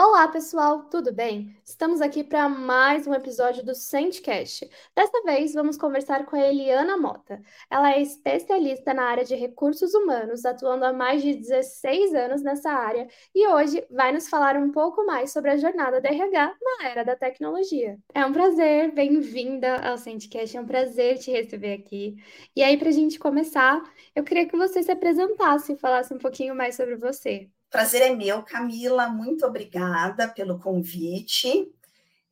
[0.00, 1.56] Olá, pessoal, tudo bem?
[1.64, 4.70] Estamos aqui para mais um episódio do Sentcast.
[4.94, 7.42] Dessa vez, vamos conversar com a Eliana Mota.
[7.68, 12.70] Ela é especialista na área de recursos humanos, atuando há mais de 16 anos nessa
[12.70, 16.88] área, e hoje vai nos falar um pouco mais sobre a jornada da RH na
[16.88, 17.98] era da tecnologia.
[18.14, 22.14] É um prazer, bem-vinda ao Sentcast, é um prazer te receber aqui.
[22.54, 23.82] E aí, para a gente começar,
[24.14, 27.50] eu queria que você se apresentasse e falasse um pouquinho mais sobre você.
[27.70, 31.70] Prazer é meu, Camila, muito obrigada pelo convite.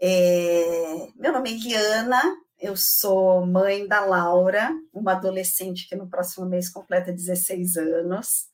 [0.00, 2.22] É, meu nome é Eliana,
[2.58, 8.48] eu sou mãe da Laura, uma adolescente que no próximo mês completa 16 anos.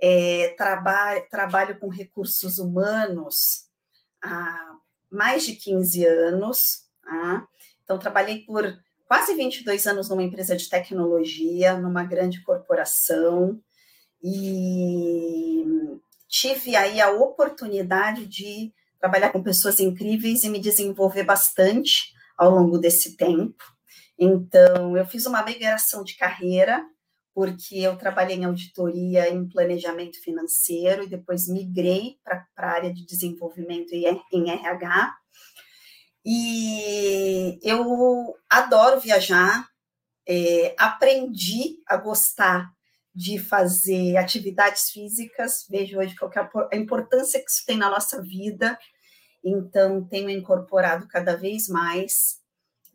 [0.00, 3.68] É, traba trabalho com recursos humanos
[4.20, 4.76] há
[5.08, 6.88] mais de 15 anos.
[7.04, 7.46] Tá?
[7.84, 8.64] Então, trabalhei por
[9.06, 13.62] quase 22 anos numa empresa de tecnologia, numa grande corporação
[14.22, 15.64] e
[16.30, 22.78] tive aí a oportunidade de trabalhar com pessoas incríveis e me desenvolver bastante ao longo
[22.78, 23.64] desse tempo.
[24.16, 26.84] Então, eu fiz uma migração de carreira,
[27.34, 33.04] porque eu trabalhei em auditoria em planejamento financeiro e depois migrei para a área de
[33.04, 35.14] desenvolvimento em RH.
[36.24, 39.66] E eu adoro viajar,
[40.28, 42.70] é, aprendi a gostar
[43.14, 48.22] de fazer atividades físicas, vejo hoje qual é a importância que isso tem na nossa
[48.22, 48.78] vida,
[49.42, 52.40] então tenho incorporado cada vez mais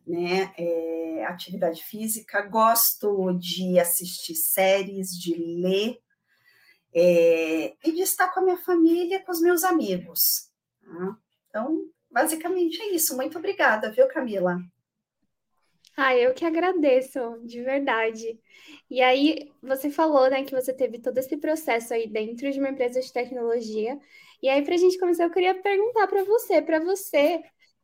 [0.05, 5.99] né, é, atividade física, gosto de assistir séries, de ler,
[6.94, 10.50] é, e de estar com a minha família, com os meus amigos.
[10.81, 11.17] Tá?
[11.50, 13.16] Então, basicamente é isso.
[13.17, 14.59] Muito obrigada, viu, Camila?
[15.97, 18.38] Ah, eu que agradeço, de verdade.
[18.89, 22.69] E aí, você falou, né, que você teve todo esse processo aí dentro de uma
[22.69, 23.97] empresa de tecnologia.
[24.41, 27.41] E aí, para a gente começar, eu queria perguntar para você, para você,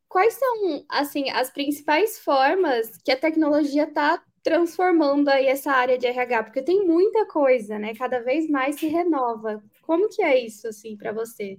[0.09, 6.05] quais são, assim, as principais formas que a tecnologia está transformando aí essa área de
[6.07, 6.44] RH?
[6.44, 7.94] Porque tem muita coisa, né?
[7.95, 9.63] Cada vez mais se renova.
[9.81, 11.57] Como que é isso, assim, para você?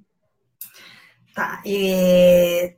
[1.34, 2.76] Tá, e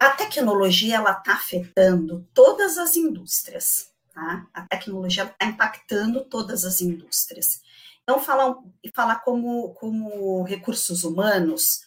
[0.00, 4.46] a tecnologia ela está afetando todas as indústrias, tá?
[4.54, 7.60] A tecnologia está impactando todas as indústrias.
[8.02, 8.56] Então, falar,
[8.94, 11.82] falar como, como recursos humanos,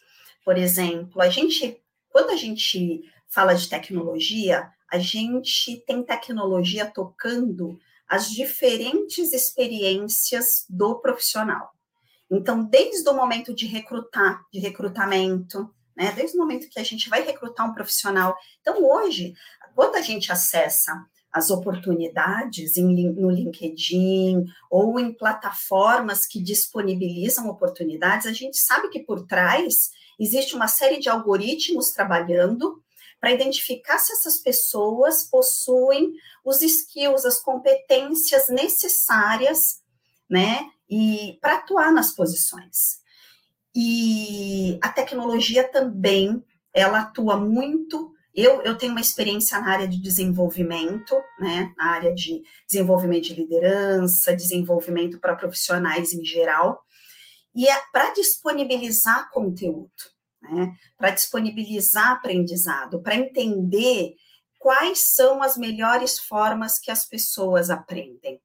[0.46, 7.80] por exemplo, a gente, quando a gente fala de tecnologia, a gente tem tecnologia tocando
[8.08, 11.74] as diferentes experiências do profissional.
[12.30, 16.12] Então, desde o momento de recrutar, de recrutamento, né?
[16.12, 18.36] Desde o momento que a gente vai recrutar um profissional.
[18.62, 19.34] Então, hoje,
[19.76, 20.94] quando a gente acessa
[21.32, 29.00] as oportunidades em, no LinkedIn ou em plataformas que disponibilizam oportunidades, a gente sabe que
[29.00, 29.90] por trás
[30.20, 32.84] existe uma série de algoritmos trabalhando
[33.20, 36.14] para identificar se essas pessoas possuem
[36.46, 39.82] os skills, as competências necessárias,
[40.30, 43.02] né, e para atuar nas posições.
[43.76, 48.14] E a tecnologia também, ela atua muito.
[48.34, 53.36] Eu, eu tenho uma experiência na área de desenvolvimento, né, na área de desenvolvimento de
[53.36, 56.82] liderança, desenvolvimento para profissionais em geral,
[57.56, 59.92] e é para disponibilizar conteúdo,
[60.42, 64.16] né, para disponibilizar aprendizado, para entender
[64.60, 68.42] quais são as melhores formas que as pessoas aprendem.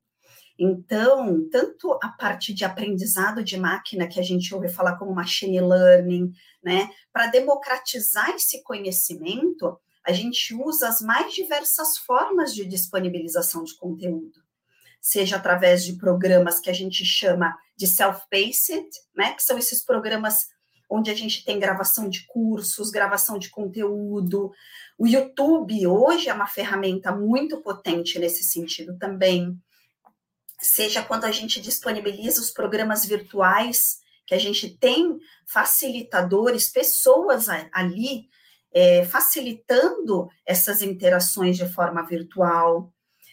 [0.59, 5.61] Então, tanto a parte de aprendizado de máquina, que a gente ouve falar como machine
[5.61, 6.33] learning,
[6.63, 13.77] né, para democratizar esse conhecimento, a gente usa as mais diversas formas de disponibilização de
[13.77, 14.43] conteúdo,
[15.01, 20.49] seja através de programas que a gente chama de self-paced, né, que são esses programas
[20.91, 24.51] onde a gente tem gravação de cursos, gravação de conteúdo.
[24.97, 29.61] O YouTube hoje é uma ferramenta muito potente nesse sentido também
[30.61, 38.29] seja quando a gente disponibiliza os programas virtuais, que a gente tem facilitadores, pessoas ali
[38.73, 42.93] é, facilitando essas interações de forma virtual.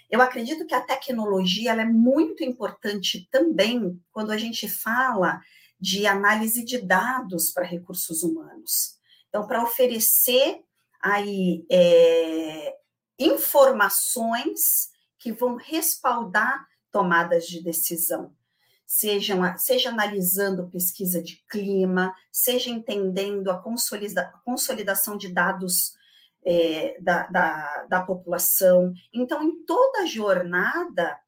[0.09, 5.41] Eu acredito que a tecnologia é muito importante também quando a gente fala
[5.79, 8.97] de análise de dados para recursos humanos.
[9.27, 10.63] Então, para oferecer
[11.01, 12.73] aí é,
[13.19, 14.89] informações
[15.19, 18.33] que vão respaldar tomadas de decisão,
[18.87, 19.35] seja,
[19.89, 23.61] analisando pesquisa de clima, seja entendendo a
[24.45, 25.93] consolidação de dados
[26.45, 28.93] é, da, da, da população.
[29.13, 31.19] Então, em toda a jornada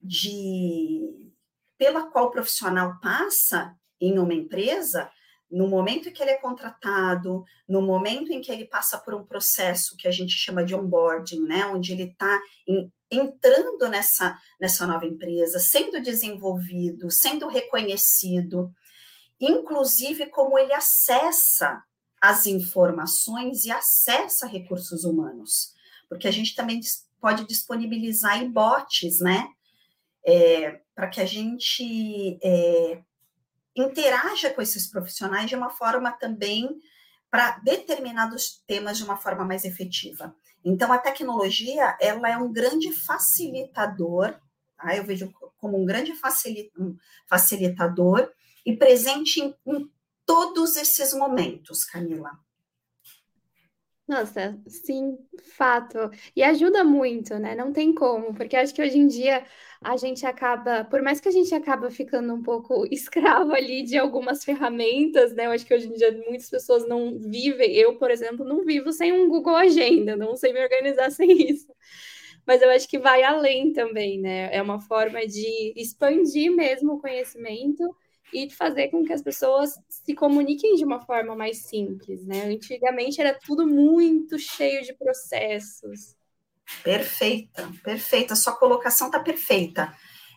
[0.00, 1.30] de
[1.76, 5.10] pela qual o profissional passa em uma empresa,
[5.50, 9.24] no momento em que ele é contratado, no momento em que ele passa por um
[9.24, 12.40] processo que a gente chama de onboarding, né, onde ele está
[13.10, 18.72] entrando nessa, nessa nova empresa, sendo desenvolvido, sendo reconhecido,
[19.40, 21.82] inclusive como ele acessa
[22.20, 25.74] as informações e acessa recursos humanos,
[26.08, 26.80] porque a gente também
[27.20, 29.48] pode disponibilizar bots, né,
[30.24, 33.02] é, para que a gente é,
[33.82, 36.68] interaja com esses profissionais de uma forma também
[37.30, 40.34] para determinados temas de uma forma mais efetiva.
[40.64, 44.34] Então, a tecnologia ela é um grande facilitador,
[44.76, 44.96] tá?
[44.96, 46.12] eu vejo como um grande
[47.28, 48.30] facilitador
[48.66, 49.90] e presente em, em
[50.26, 52.30] todos esses momentos, Camila.
[54.10, 55.16] Nossa, sim,
[55.56, 55.96] fato.
[56.34, 57.54] E ajuda muito, né?
[57.54, 59.44] Não tem como, porque acho que hoje em dia
[59.80, 63.96] a gente acaba, por mais que a gente acaba ficando um pouco escravo ali de
[63.96, 65.46] algumas ferramentas, né?
[65.46, 68.92] Eu acho que hoje em dia muitas pessoas não vivem, eu, por exemplo, não vivo
[68.92, 71.72] sem um Google Agenda, não sei me organizar sem isso.
[72.46, 74.54] Mas eu acho que vai além também, né?
[74.54, 77.84] É uma forma de expandir mesmo o conhecimento
[78.32, 82.44] e fazer com que as pessoas se comuniquem de uma forma mais simples, né?
[82.44, 86.14] Antigamente era tudo muito cheio de processos.
[86.82, 88.36] Perfeita, perfeita.
[88.36, 89.92] Sua colocação está perfeita.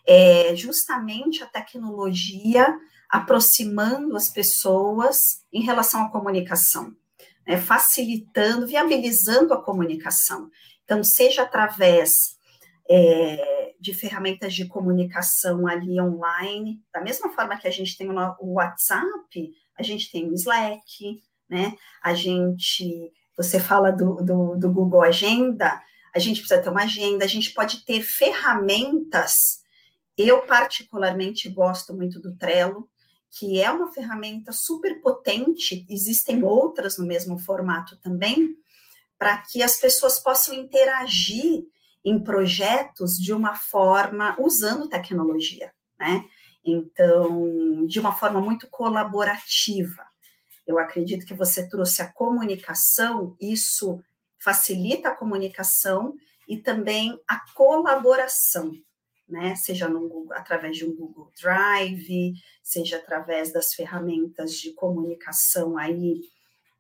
[0.06, 2.76] É justamente a tecnologia
[3.10, 6.96] aproximando as pessoas em relação à comunicação,
[7.48, 7.58] né?
[7.58, 10.50] facilitando, viabilizando a comunicação.
[10.84, 12.38] Então, seja através
[12.90, 18.54] é, de ferramentas de comunicação ali online, da mesma forma que a gente tem o
[18.54, 21.76] WhatsApp, a gente tem o Slack, né?
[22.02, 25.84] A gente, você fala do, do, do Google Agenda,
[26.16, 29.60] a gente precisa ter uma agenda, a gente pode ter ferramentas.
[30.18, 32.88] Eu, particularmente, gosto muito do Trello,
[33.38, 38.56] que é uma ferramenta super potente, existem outras no mesmo formato também,
[39.18, 41.66] para que as pessoas possam interagir
[42.04, 46.26] em projetos de uma forma usando tecnologia, né?
[46.66, 50.06] Então, de uma forma muito colaborativa.
[50.66, 54.02] Eu acredito que você trouxe a comunicação, isso
[54.40, 56.16] facilita a comunicação
[56.48, 58.74] e também a colaboração,
[59.28, 59.56] né?
[59.56, 66.22] Seja no, através de um Google Drive, seja através das ferramentas de comunicação aí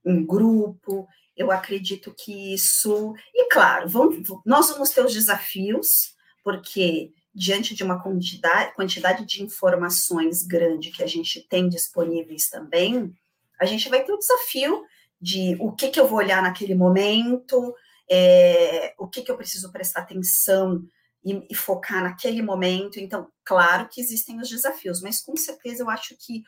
[0.05, 1.07] em grupo.
[1.35, 3.13] Eu acredito que isso.
[3.33, 10.44] E claro, vamos, nós vamos ter os desafios, porque diante de uma quantidade, de informações
[10.44, 13.12] grande que a gente tem disponíveis também,
[13.59, 14.83] a gente vai ter o desafio
[15.19, 17.74] de o que, que eu vou olhar naquele momento,
[18.09, 20.83] é, o que, que eu preciso prestar atenção
[21.25, 23.00] e, e, focar naquele momento.
[23.00, 26.44] Então, claro que existem os desafios, mas com certeza eu acho que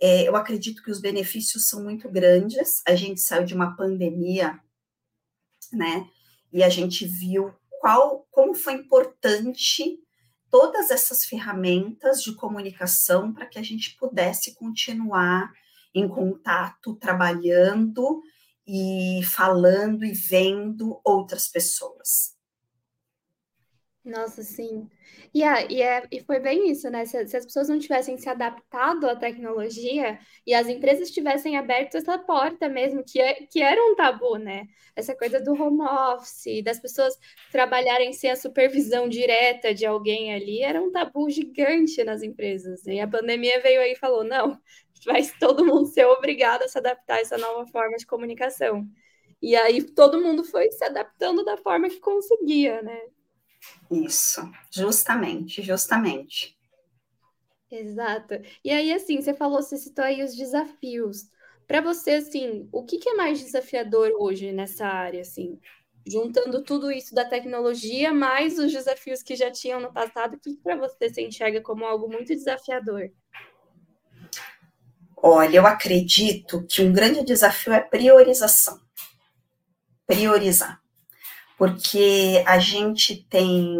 [0.00, 2.82] é, eu acredito que os benefícios são muito grandes.
[2.86, 4.60] A gente saiu de uma pandemia,
[5.72, 6.08] né?
[6.52, 9.98] E a gente viu qual, como foi importante
[10.50, 15.50] todas essas ferramentas de comunicação para que a gente pudesse continuar
[15.94, 18.22] em contato, trabalhando
[18.66, 22.35] e falando e vendo outras pessoas.
[24.06, 24.88] Nossa, sim.
[25.34, 27.04] E, é, e, é, e foi bem isso, né?
[27.04, 30.16] Se, se, as pessoas não tivessem se adaptado à tecnologia
[30.46, 34.68] e as empresas tivessem aberto essa porta mesmo, que, é, que era um tabu, né?
[34.94, 37.18] Essa coisa do home office, das pessoas
[37.50, 42.84] trabalharem sem a supervisão direta de alguém ali, era um tabu gigante nas empresas.
[42.84, 42.94] Né?
[42.94, 44.56] E a pandemia veio aí e falou: não,
[45.04, 48.86] vai todo mundo ser obrigado a se adaptar a essa nova forma de comunicação.
[49.42, 53.00] E aí todo mundo foi se adaptando da forma que conseguia, né?
[53.90, 56.56] Isso, justamente, justamente.
[57.70, 58.34] Exato.
[58.64, 61.28] E aí, assim, você falou, você citou aí os desafios.
[61.66, 65.58] Para você, assim, o que, que é mais desafiador hoje nessa área, assim?
[66.06, 70.56] Juntando tudo isso da tecnologia, mais os desafios que já tinham no passado, o que,
[70.56, 73.10] para você se enxerga como algo muito desafiador?
[75.16, 78.80] Olha, eu acredito que um grande desafio é priorização.
[80.06, 80.80] Priorizar
[81.56, 83.78] porque a gente tem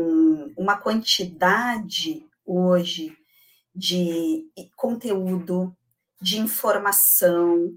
[0.56, 3.16] uma quantidade hoje
[3.74, 5.76] de conteúdo,
[6.20, 7.76] de informação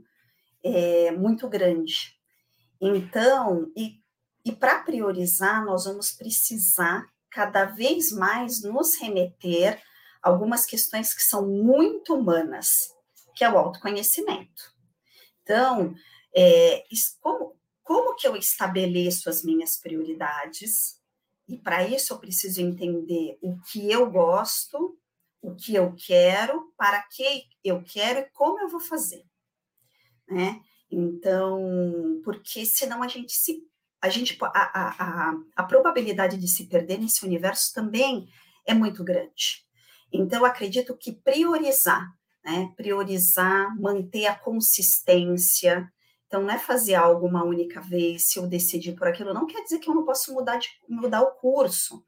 [0.64, 2.18] é, muito grande.
[2.80, 4.00] Então, e,
[4.46, 9.82] e para priorizar, nós vamos precisar cada vez mais nos remeter
[10.24, 12.96] a algumas questões que são muito humanas,
[13.36, 14.74] que é o autoconhecimento.
[15.44, 15.94] Então,
[16.34, 16.86] é,
[17.20, 17.59] como,
[17.90, 21.00] como que eu estabeleço as minhas prioridades?
[21.48, 24.96] E para isso eu preciso entender o que eu gosto,
[25.42, 29.24] o que eu quero, para que eu quero e como eu vou fazer.
[30.28, 30.62] né?
[30.92, 33.68] Então, porque senão a gente se
[34.00, 38.28] a gente a, a, a, probabilidade de se perder nesse universo também
[38.68, 39.66] é muito grande.
[40.14, 42.08] Então, acredito que priorizar,
[42.46, 42.72] né?
[42.78, 45.92] Priorizar, manter a consistência.
[46.30, 49.64] Então, não é fazer algo uma única vez, se eu decidir por aquilo, não quer
[49.64, 52.06] dizer que eu não posso mudar, de, mudar o curso.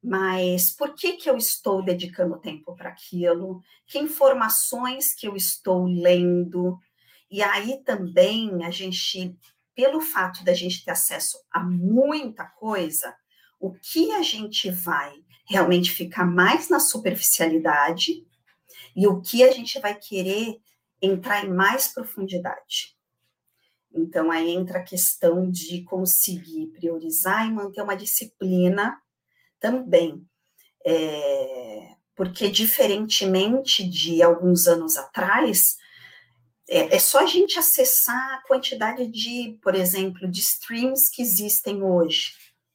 [0.00, 3.60] Mas por que, que eu estou dedicando tempo para aquilo?
[3.88, 6.78] Que informações que eu estou lendo?
[7.28, 9.36] E aí também a gente,
[9.74, 13.12] pelo fato da gente ter acesso a muita coisa,
[13.58, 15.12] o que a gente vai
[15.44, 18.24] realmente ficar mais na superficialidade
[18.94, 20.60] e o que a gente vai querer
[21.02, 22.99] entrar em mais profundidade.
[23.92, 28.96] Então, aí entra a questão de conseguir priorizar e manter uma disciplina
[29.58, 30.24] também.
[30.86, 35.76] É, porque, diferentemente de alguns anos atrás,
[36.68, 41.82] é, é, só a gente acessar a quantidade de, por exemplo, de streams que existem
[41.82, 42.32] hoje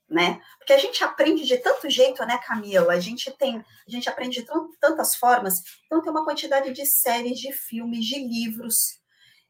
[0.09, 0.39] né?
[0.57, 2.93] Porque a gente aprende de tanto jeito, né, Camila?
[2.93, 4.47] A gente tem, a gente aprende de
[4.79, 5.61] tantas formas.
[5.85, 8.99] Então tem uma quantidade de séries, de filmes, de livros,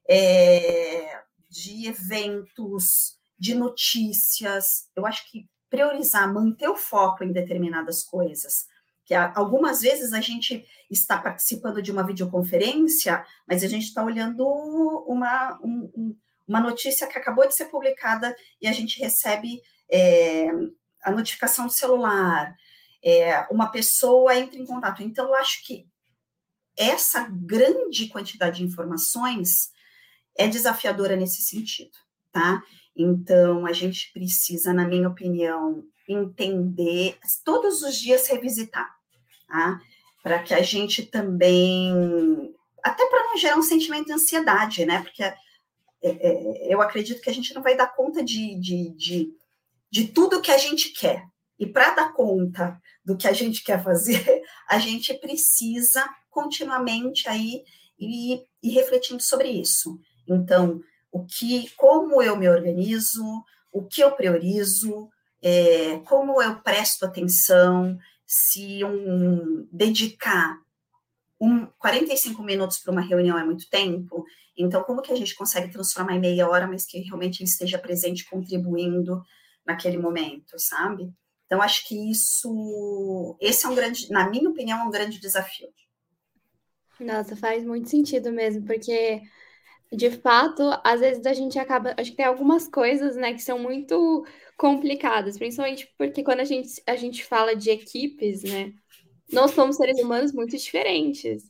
[0.09, 1.21] é,
[1.55, 4.89] de eventos, de notícias.
[4.95, 8.65] Eu acho que priorizar, manter o foco em determinadas coisas.
[9.05, 14.45] Que algumas vezes a gente está participando de uma videoconferência, mas a gente está olhando
[15.07, 20.49] uma, um, uma notícia que acabou de ser publicada e a gente recebe é,
[21.03, 22.53] a notificação do celular,
[23.03, 25.03] é, uma pessoa entra em contato.
[25.03, 25.87] Então, eu acho que
[26.75, 29.69] essa grande quantidade de informações
[30.37, 31.97] é desafiadora nesse sentido,
[32.31, 32.61] tá?
[32.95, 38.89] Então, a gente precisa, na minha opinião, entender, todos os dias revisitar,
[39.47, 39.79] tá?
[40.23, 45.01] Para que a gente também, até para não gerar um sentimento de ansiedade, né?
[45.01, 45.37] Porque é,
[46.03, 49.35] é, eu acredito que a gente não vai dar conta de, de, de
[49.95, 51.23] de tudo que a gente quer.
[51.57, 57.63] E para dar conta do que a gente quer fazer, a gente precisa continuamente aí
[57.97, 59.97] ir, ir refletindo sobre isso.
[60.27, 63.23] Então, o que, como eu me organizo,
[63.71, 65.09] o que eu priorizo,
[65.41, 70.59] é, como eu presto atenção, se um, dedicar
[71.39, 74.25] um, 45 minutos para uma reunião é muito tempo,
[74.57, 77.77] então como que a gente consegue transformar em meia hora, mas que realmente ele esteja
[77.77, 79.21] presente, contribuindo
[79.65, 81.11] naquele momento, sabe?
[81.45, 85.69] Então, acho que isso, esse é um grande, na minha opinião, é um grande desafio.
[86.99, 89.21] Nossa, faz muito sentido mesmo, porque
[89.91, 93.59] de fato, às vezes a gente acaba, acho que tem algumas coisas, né, que são
[93.59, 94.25] muito
[94.57, 98.73] complicadas, principalmente porque quando a gente, a gente fala de equipes, né,
[99.31, 101.43] nós somos seres humanos muito diferentes.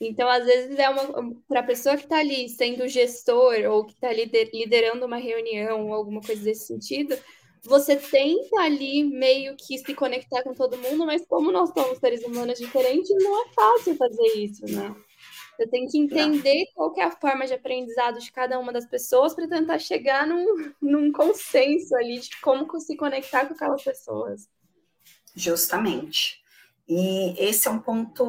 [0.00, 3.92] Então, às vezes, é uma para a pessoa que está ali sendo gestor ou que
[3.92, 7.16] está liderando uma reunião ou alguma coisa desse sentido,
[7.62, 12.22] você tenta ali meio que se conectar com todo mundo, mas como nós somos seres
[12.24, 14.94] humanos diferentes, não é fácil fazer isso, né?
[15.56, 18.86] Você tem que entender qual que é a forma de aprendizado de cada uma das
[18.86, 24.48] pessoas para tentar chegar num, num consenso ali de como se conectar com aquelas pessoas.
[25.34, 26.42] Justamente.
[26.88, 28.24] E esse é um ponto,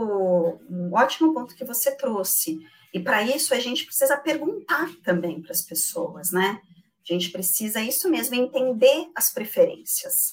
[0.70, 2.60] um ótimo ponto que você trouxe.
[2.94, 6.62] E para isso a gente precisa perguntar também para as pessoas, né?
[7.08, 10.32] A gente precisa, isso mesmo, entender as preferências,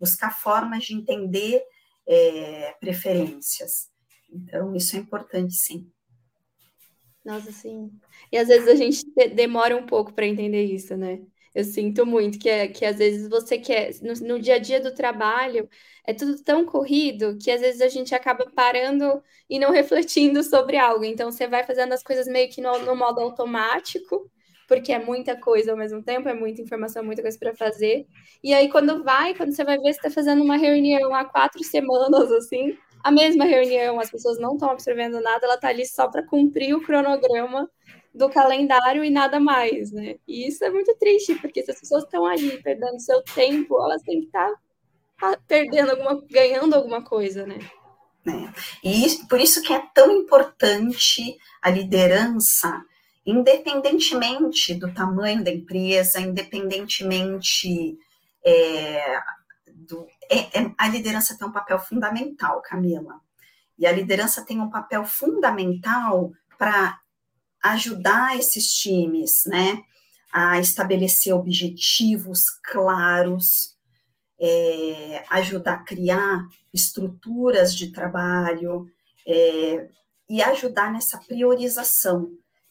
[0.00, 1.62] buscar formas de entender
[2.06, 3.88] é, preferências.
[4.32, 5.88] Então, isso é importante, sim.
[7.28, 7.90] Nossa, sim.
[8.32, 9.04] E às vezes a gente
[9.34, 11.20] demora um pouco para entender isso, né?
[11.54, 14.80] Eu sinto muito que, é, que às vezes você quer, no, no, dia a dia
[14.80, 15.68] do trabalho,
[16.06, 20.78] é tudo tão corrido que às vezes a gente acaba parando e não refletindo sobre
[20.78, 21.04] algo.
[21.04, 24.30] Então você vai fazendo as coisas meio que no, no modo automático
[24.66, 28.06] porque é muita coisa ao mesmo tempo, é muita informação, muita coisa para fazer.
[28.44, 31.64] E aí, quando vai, quando você vai ver, você está fazendo uma reunião há quatro
[31.64, 36.08] semanas, assim, a mesma reunião, as pessoas não estão absorvendo nada, ela está ali só
[36.08, 37.70] para cumprir o cronograma
[38.14, 40.16] do calendário e nada mais, né?
[40.26, 44.02] E isso é muito triste, porque se as pessoas estão ali perdendo seu tempo, elas
[44.02, 44.50] têm que estar
[45.20, 47.58] tá perdendo alguma, ganhando alguma coisa, né?
[48.26, 48.86] É.
[48.88, 52.84] E por isso que é tão importante a liderança
[53.28, 57.98] independentemente do tamanho da empresa, independentemente
[58.42, 59.18] é,
[59.66, 60.06] do.
[60.30, 63.20] É, é, a liderança tem um papel fundamental, Camila.
[63.78, 66.98] E a liderança tem um papel fundamental para
[67.62, 69.82] ajudar esses times, né,
[70.32, 73.76] a estabelecer objetivos claros,
[74.40, 78.86] é, ajudar a criar estruturas de trabalho
[79.26, 79.88] é,
[80.28, 82.30] e ajudar nessa priorização.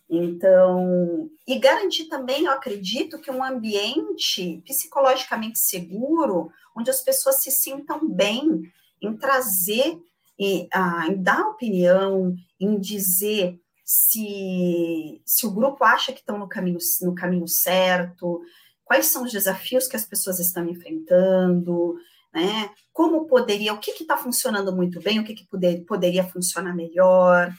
[0.09, 7.51] Então, e garantir também, eu acredito, que um ambiente psicologicamente seguro, onde as pessoas se
[7.51, 8.61] sintam bem
[9.01, 9.99] em trazer,
[10.39, 16.47] e, ah, em dar opinião, em dizer se, se o grupo acha que estão no
[16.47, 18.41] caminho, no caminho certo,
[18.83, 21.95] quais são os desafios que as pessoas estão enfrentando,
[22.33, 22.69] né?
[22.93, 27.51] Como poderia, o que está funcionando muito bem, o que, que poder, poderia funcionar melhor.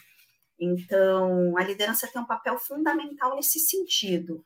[0.59, 4.45] Então, a liderança tem um papel fundamental nesse sentido.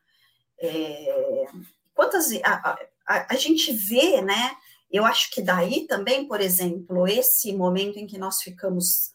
[0.61, 1.47] É,
[1.95, 4.57] quantas a, a, a, gente vê, né?
[4.91, 9.15] Eu acho que daí também, por exemplo, esse momento em que nós ficamos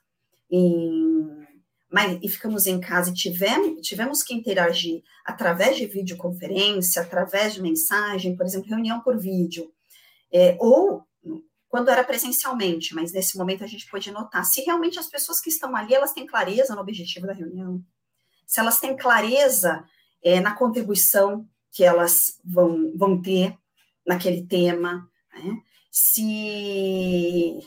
[0.49, 1.45] em
[1.89, 7.61] mas, e ficamos em casa e tivemos, tivemos que interagir através de videoconferência, através de
[7.61, 9.71] mensagem, por exemplo, reunião por vídeo,
[10.31, 11.06] é, ou
[11.69, 15.49] quando era presencialmente, mas nesse momento a gente pode notar se realmente as pessoas que
[15.49, 17.83] estão ali elas têm clareza no objetivo da reunião,
[18.45, 19.83] se elas têm clareza
[20.23, 23.57] é, na contribuição que elas vão, vão ter
[24.05, 25.61] naquele tema, né?
[25.91, 27.59] se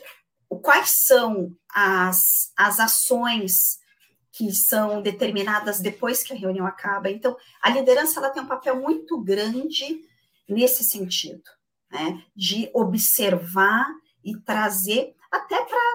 [0.63, 3.79] quais são as, as ações
[4.33, 7.11] que são determinadas depois que a reunião acaba.
[7.11, 10.01] Então, a liderança ela tem um papel muito grande
[10.49, 11.43] nesse sentido
[11.91, 13.87] né, de observar
[14.25, 15.91] e trazer até para.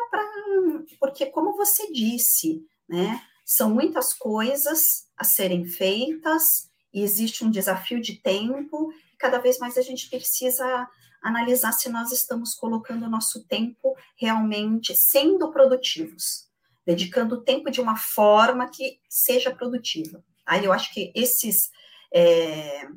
[0.99, 8.01] Porque, como você disse, né, são muitas coisas a serem feitas e existe um desafio
[8.01, 10.89] de tempo, e cada vez mais a gente precisa
[11.21, 16.47] analisar se nós estamos colocando o nosso tempo realmente sendo produtivos,
[16.85, 20.23] dedicando o tempo de uma forma que seja produtiva.
[20.45, 21.71] Aí eu acho que esses.
[22.13, 22.87] É,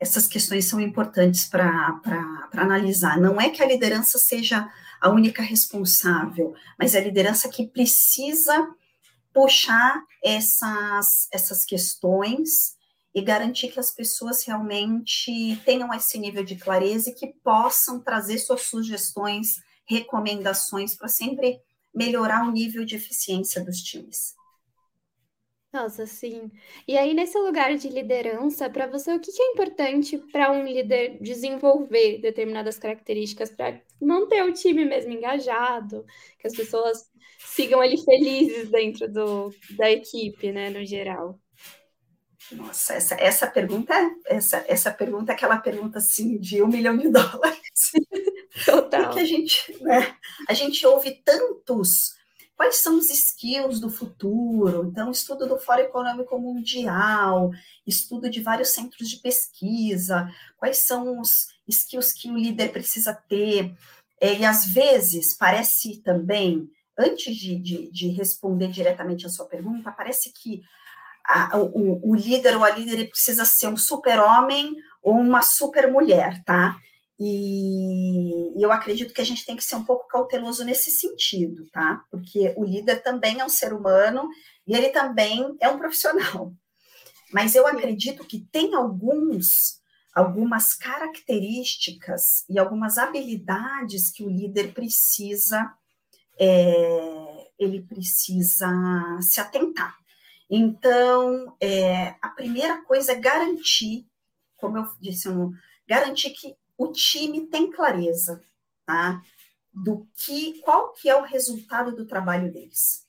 [0.00, 2.00] essas questões são importantes para
[2.52, 3.18] analisar.
[3.18, 8.68] Não é que a liderança seja a única responsável, mas é a liderança que precisa
[9.32, 12.76] puxar essas, essas questões
[13.14, 18.38] e garantir que as pessoas realmente tenham esse nível de clareza e que possam trazer
[18.38, 21.58] suas sugestões, recomendações para sempre
[21.94, 24.34] melhorar o nível de eficiência dos times.
[25.76, 26.50] Nossa, sim.
[26.88, 30.64] E aí, nesse lugar de liderança, para você, o que que é importante para um
[30.64, 36.06] líder desenvolver determinadas características para manter o time mesmo engajado,
[36.38, 37.10] que as pessoas
[37.40, 41.38] sigam ali felizes dentro do, da equipe, né, no geral?
[42.52, 43.92] Nossa, essa, essa pergunta,
[44.24, 47.92] essa, essa pergunta é aquela pergunta assim de um milhão de dólares.
[48.64, 49.04] Total.
[49.04, 50.16] Porque a gente, né,
[50.48, 52.16] a gente ouve tantos
[52.56, 54.88] quais são os skills do futuro.
[54.90, 57.50] Então, estudo do Fórum Econômico Mundial,
[57.86, 63.76] estudo de vários centros de pesquisa, quais são os skills que o líder precisa ter.
[64.20, 69.92] É, e às vezes parece também, antes de, de, de responder diretamente a sua pergunta,
[69.92, 70.62] parece que
[71.26, 76.76] a, o, o, líder ou a líder precisa ser um super-homem ou uma super-mulher, tá?
[77.18, 82.04] E, eu acredito que a gente tem que ser um pouco cauteloso nesse sentido, tá?
[82.10, 84.28] Porque o líder também é um ser humano
[84.66, 86.52] e ele também é um profissional.
[87.32, 89.80] Mas eu acredito que tem alguns
[90.14, 95.70] algumas características e algumas habilidades que o líder precisa
[96.38, 98.68] é, ele precisa
[99.20, 99.96] se atentar.
[100.48, 104.06] Então, é, a primeira coisa é garantir,
[104.56, 105.28] como eu disse,
[105.86, 108.42] garantir que o time tem clareza,
[108.84, 109.22] tá?
[109.72, 113.06] Do que, qual que é o resultado do trabalho deles.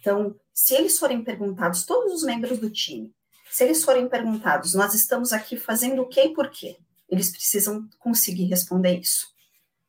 [0.00, 3.14] Então, se eles forem perguntados, todos os membros do time,
[3.50, 6.78] se eles forem perguntados, nós estamos aqui fazendo o que e por quê?
[7.08, 9.32] Eles precisam conseguir responder isso.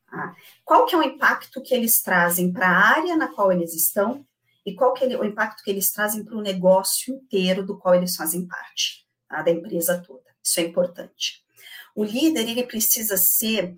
[0.06, 0.36] Tá?
[0.64, 4.26] Qual que é o impacto que eles trazem para a área na qual eles estão
[4.66, 7.96] e qual que é o impacto que eles trazem para o negócio inteiro do qual
[7.96, 9.42] eles fazem parte, tá?
[9.42, 10.24] da empresa toda.
[10.44, 11.44] Isso é importante.
[11.96, 13.78] O líder, ele precisa ser,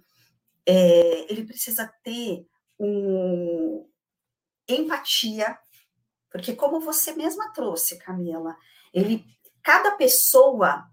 [0.66, 2.46] é, ele precisa ter
[2.80, 3.86] um,
[4.68, 5.58] empatia,
[6.32, 8.56] porque como você mesma trouxe, Camila,
[8.94, 9.26] ele,
[9.62, 10.86] cada pessoa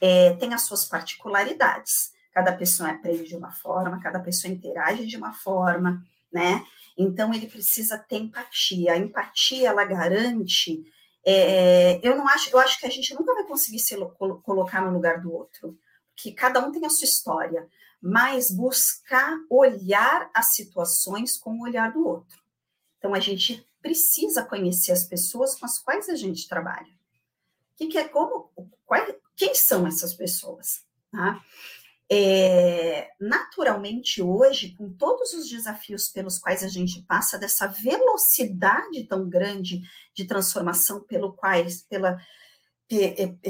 [0.00, 5.16] é, tem as suas particularidades, cada pessoa aprende de uma forma, cada pessoa interage de
[5.16, 6.64] uma forma, né?
[6.98, 8.92] Então ele precisa ter empatia.
[8.92, 10.82] A empatia ela garante.
[11.24, 13.96] É, eu não acho, eu acho que a gente nunca vai conseguir se
[14.42, 15.78] colocar no lugar do outro
[16.16, 17.68] que cada um tem a sua história,
[18.00, 22.40] mas buscar olhar as situações com o olhar do outro.
[22.98, 26.86] Então, a gente precisa conhecer as pessoas com as quais a gente trabalha.
[26.86, 28.50] O que, que é como,
[28.84, 29.00] qual,
[29.36, 30.84] quem são essas pessoas?
[31.12, 31.40] Tá?
[32.10, 39.28] É, naturalmente, hoje, com todos os desafios pelos quais a gente passa, dessa velocidade tão
[39.28, 39.82] grande
[40.14, 42.16] de transformação pelo quais, pela,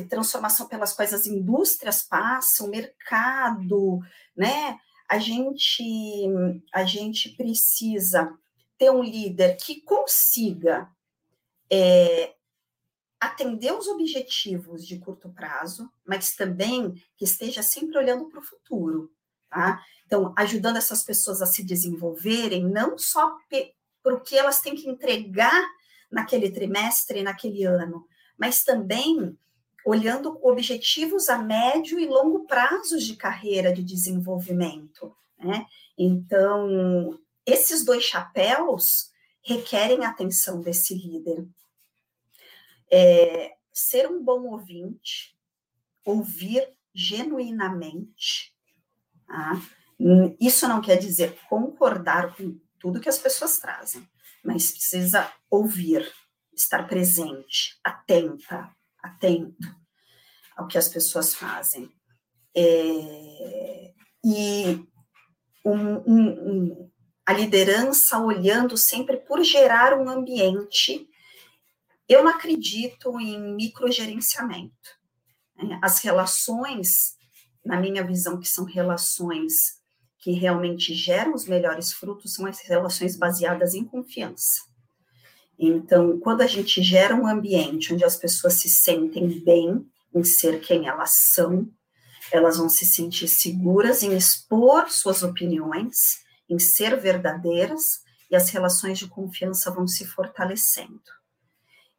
[0.09, 4.01] transformação pelas quais as indústrias passam, mercado,
[4.37, 4.79] né?
[5.09, 6.27] A gente,
[6.72, 8.33] a gente precisa
[8.79, 10.88] ter um líder que consiga
[11.70, 12.35] é,
[13.20, 19.11] atender os objetivos de curto prazo, mas também que esteja sempre olhando para o futuro,
[19.49, 19.83] tá?
[20.07, 23.37] Então, ajudando essas pessoas a se desenvolverem, não só
[24.05, 25.64] o que elas têm que entregar
[26.11, 29.37] naquele trimestre, naquele ano, mas também
[29.85, 35.66] olhando objetivos a médio e longo prazos de carreira de desenvolvimento, né?
[35.96, 41.46] Então, esses dois chapéus requerem atenção desse líder.
[42.90, 45.37] É, ser um bom ouvinte,
[46.05, 48.53] ouvir genuinamente.
[49.27, 49.61] Tá?
[50.40, 54.09] Isso não quer dizer concordar com tudo que as pessoas trazem,
[54.42, 56.12] mas precisa ouvir,
[56.57, 59.77] estar presente, atenta, atento
[60.57, 61.90] ao que as pessoas fazem.
[62.57, 63.92] É,
[64.25, 64.83] e
[65.64, 66.90] um, um, um,
[67.27, 71.07] a liderança olhando sempre por gerar um ambiente.
[72.09, 74.75] Eu não acredito em microgerenciamento.
[75.57, 75.79] Né?
[75.83, 76.88] As relações,
[77.64, 79.53] na minha visão, que são relações
[80.19, 84.61] que realmente geram os melhores frutos, são as relações baseadas em confiança.
[85.59, 90.61] Então, quando a gente gera um ambiente onde as pessoas se sentem bem em ser
[90.61, 91.69] quem elas são,
[92.33, 95.97] elas vão se sentir seguras em expor suas opiniões,
[96.49, 97.83] em ser verdadeiras
[98.31, 101.01] e as relações de confiança vão se fortalecendo.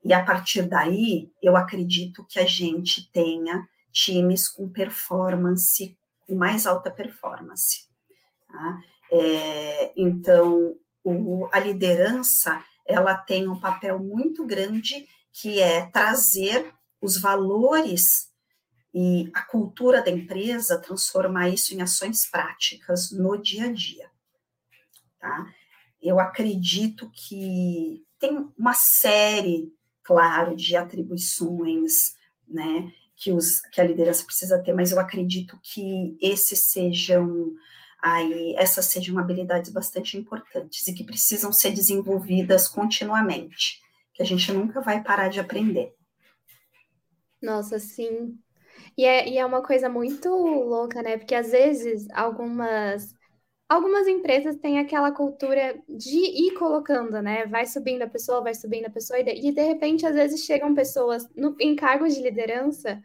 [0.03, 6.67] E a partir daí, eu acredito que a gente tenha times com performance, com mais
[6.67, 7.87] alta performance.
[8.47, 8.79] Tá?
[9.11, 17.19] É, então, o, a liderança, ela tem um papel muito grande que é trazer os
[17.19, 18.31] valores
[18.93, 24.09] e a cultura da empresa, transformar isso em ações práticas no dia a dia
[25.19, 25.53] tá?
[26.01, 29.73] Eu acredito que tem uma série,
[30.03, 31.93] claro, de atribuições,
[32.47, 37.53] né, que, os, que a liderança precisa ter, mas eu acredito que esses sejam
[38.01, 43.81] aí essas sejam habilidades bastante importantes e que precisam ser desenvolvidas continuamente,
[44.13, 45.93] que a gente nunca vai parar de aprender.
[47.41, 48.37] Nossa, sim.
[48.97, 51.17] E é, e é uma coisa muito louca, né?
[51.17, 53.15] Porque às vezes algumas
[53.69, 57.45] Algumas empresas têm aquela cultura de ir colocando, né?
[57.47, 61.27] Vai subindo a pessoa, vai subindo a pessoa, e de, repente, às vezes, chegam pessoas
[61.35, 63.03] no, em cargos de liderança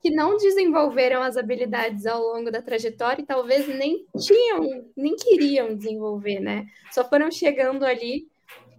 [0.00, 5.74] que não desenvolveram as habilidades ao longo da trajetória e talvez nem tinham, nem queriam
[5.76, 6.66] desenvolver, né?
[6.92, 8.26] Só foram chegando ali.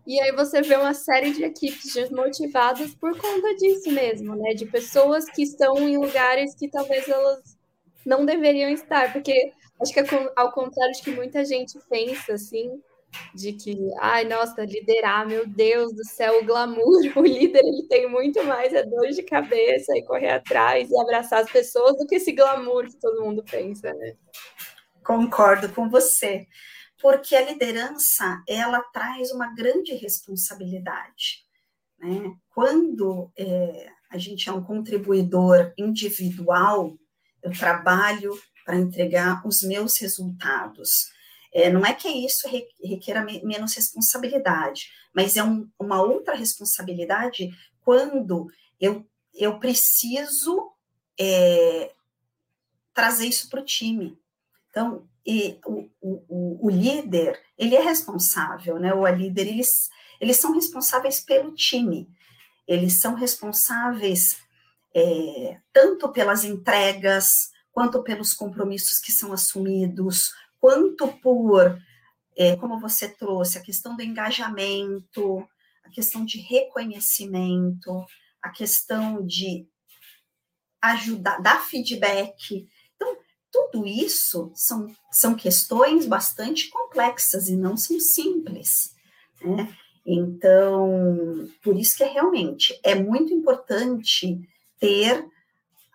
[0.08, 4.53] E aí você vê uma série de equipes desmotivadas por conta disso mesmo, né?
[4.53, 7.58] De pessoas que estão em lugares que talvez elas
[8.05, 9.51] não deveriam estar, porque
[9.82, 12.82] Acho que é ao contrário de que muita gente pensa, assim,
[13.33, 18.09] de que, ai, nossa, liderar, meu Deus do céu, o glamour, o líder, ele tem
[18.09, 22.15] muito mais é dor de cabeça e correr atrás e abraçar as pessoas do que
[22.15, 24.15] esse glamour que todo mundo pensa, né?
[25.03, 26.47] Concordo com você,
[27.01, 31.45] porque a liderança, ela traz uma grande responsabilidade,
[31.97, 32.31] né?
[32.53, 36.97] Quando é, a gente é um contribuidor individual,
[37.43, 41.11] eu trabalho para entregar os meus resultados.
[41.51, 42.47] É, não é que isso
[42.83, 47.49] requer menos responsabilidade, mas é um, uma outra responsabilidade
[47.81, 50.71] quando eu, eu preciso
[51.19, 51.91] é,
[52.93, 54.17] trazer isso para o time.
[54.69, 58.93] Então, e, o, o, o, líder, ele é responsável, né?
[58.93, 59.89] O líder, eles,
[60.21, 62.07] eles são responsáveis pelo time,
[62.67, 64.38] eles são responsáveis
[64.93, 71.79] é, tanto pelas entregas, quanto pelos compromissos que são assumidos, quanto por,
[72.37, 75.47] é, como você trouxe, a questão do engajamento,
[75.83, 78.05] a questão de reconhecimento,
[78.41, 79.67] a questão de
[80.81, 82.67] ajudar, dar feedback.
[82.95, 83.17] Então,
[83.51, 88.95] tudo isso são, são questões bastante complexas e não são simples.
[89.41, 89.75] Né?
[90.05, 94.39] Então, por isso que é realmente é muito importante
[94.79, 95.25] ter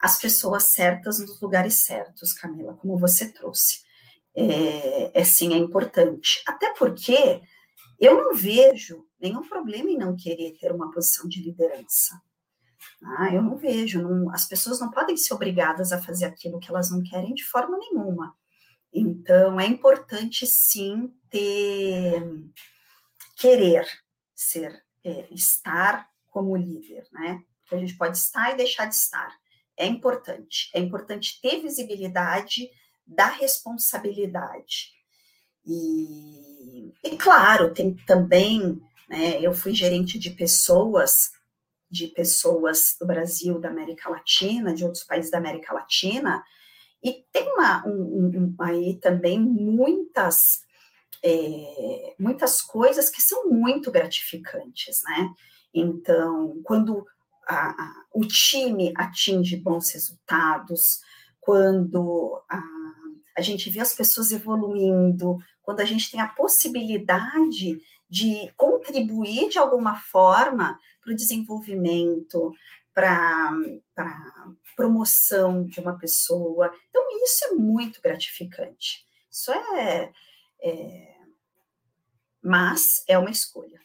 [0.00, 3.83] as pessoas certas nos lugares certos, Camila, como você trouxe.
[4.36, 6.42] É, é sim, é importante.
[6.46, 7.40] Até porque
[8.00, 12.20] eu não vejo nenhum problema em não querer ter uma posição de liderança.
[13.18, 14.02] Ah, eu não vejo.
[14.02, 17.44] Não, as pessoas não podem ser obrigadas a fazer aquilo que elas não querem de
[17.44, 18.34] forma nenhuma.
[18.92, 22.22] Então, é importante sim ter
[23.36, 23.86] querer
[24.34, 27.42] ser, é, estar como líder, né?
[27.66, 29.34] que a gente pode estar e deixar de estar.
[29.76, 30.70] É importante.
[30.74, 32.68] É importante ter visibilidade
[33.06, 34.92] da responsabilidade.
[35.66, 41.32] E, e claro, tem também, né, eu fui gerente de pessoas,
[41.90, 46.42] de pessoas do Brasil, da América Latina, de outros países da América Latina,
[47.02, 50.62] e tem uma, um, um, aí também muitas,
[51.22, 55.30] é, muitas coisas que são muito gratificantes, né?
[55.74, 57.06] Então, quando
[57.46, 61.00] a, a, o time atinge bons resultados,
[61.44, 62.62] quando a,
[63.36, 67.78] a gente vê as pessoas evoluindo, quando a gente tem a possibilidade
[68.08, 72.54] de contribuir de alguma forma para o desenvolvimento,
[72.94, 73.50] para
[73.98, 76.74] a promoção de uma pessoa.
[76.88, 79.06] Então, isso é muito gratificante.
[79.30, 80.12] Isso é,
[80.62, 81.14] é.
[82.42, 83.80] Mas é uma escolha.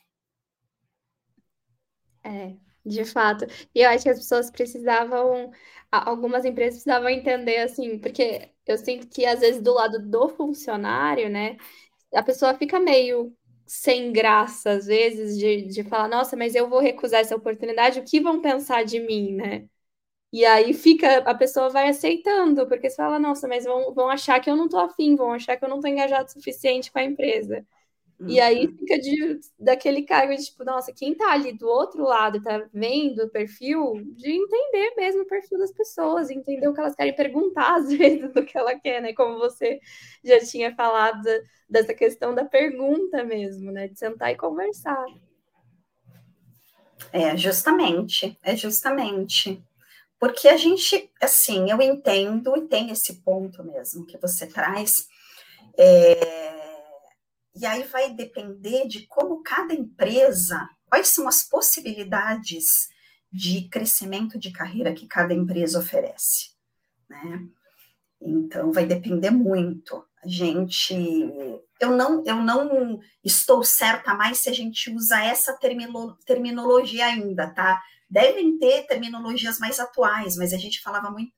[2.23, 2.55] É,
[2.89, 3.45] de fato.
[3.73, 5.51] E eu acho que as pessoas precisavam,
[5.91, 11.29] algumas empresas precisavam entender, assim, porque eu sinto que às vezes do lado do funcionário,
[11.29, 11.57] né,
[12.13, 13.35] a pessoa fica meio
[13.67, 18.03] sem graça, às vezes, de, de falar, nossa, mas eu vou recusar essa oportunidade, o
[18.05, 19.67] que vão pensar de mim, né?
[20.31, 24.39] E aí fica, a pessoa vai aceitando, porque você fala, nossa, mas vão, vão achar
[24.39, 26.99] que eu não tô afim, vão achar que eu não tô engajado o suficiente com
[26.99, 27.65] a empresa.
[28.27, 28.77] E aí uhum.
[28.77, 33.23] fica de, daquele cargo de tipo, nossa, quem tá ali do outro lado, tá vendo
[33.23, 37.75] o perfil, de entender mesmo o perfil das pessoas, entender o que elas querem perguntar
[37.79, 39.13] às vezes do que ela quer, né?
[39.13, 39.79] Como você
[40.23, 41.23] já tinha falado
[41.69, 43.87] dessa questão da pergunta mesmo, né?
[43.87, 45.05] De sentar e conversar.
[47.13, 49.63] É, justamente, é justamente.
[50.19, 55.07] Porque a gente, assim, eu entendo e tem esse ponto mesmo que você traz.
[55.77, 56.68] É,
[57.55, 62.89] e aí vai depender de como cada empresa, quais são as possibilidades
[63.31, 66.51] de crescimento de carreira que cada empresa oferece,
[67.07, 67.45] né?
[68.21, 70.03] Então vai depender muito.
[70.23, 70.93] A gente,
[71.79, 77.49] eu não, eu não estou certa mais se a gente usa essa termino, terminologia ainda,
[77.49, 77.81] tá?
[78.09, 81.31] Devem ter terminologias mais atuais, mas a gente falava muito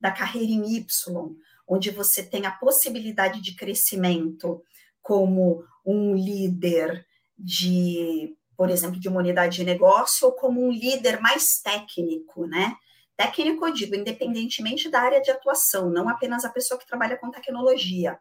[0.00, 4.62] da carreira em Y, onde você tem a possibilidade de crescimento
[5.10, 7.04] como um líder
[7.36, 12.76] de, por exemplo, de uma unidade de negócio ou como um líder mais técnico, né?
[13.16, 17.28] Técnico, eu digo, independentemente da área de atuação, não apenas a pessoa que trabalha com
[17.28, 18.20] tecnologia.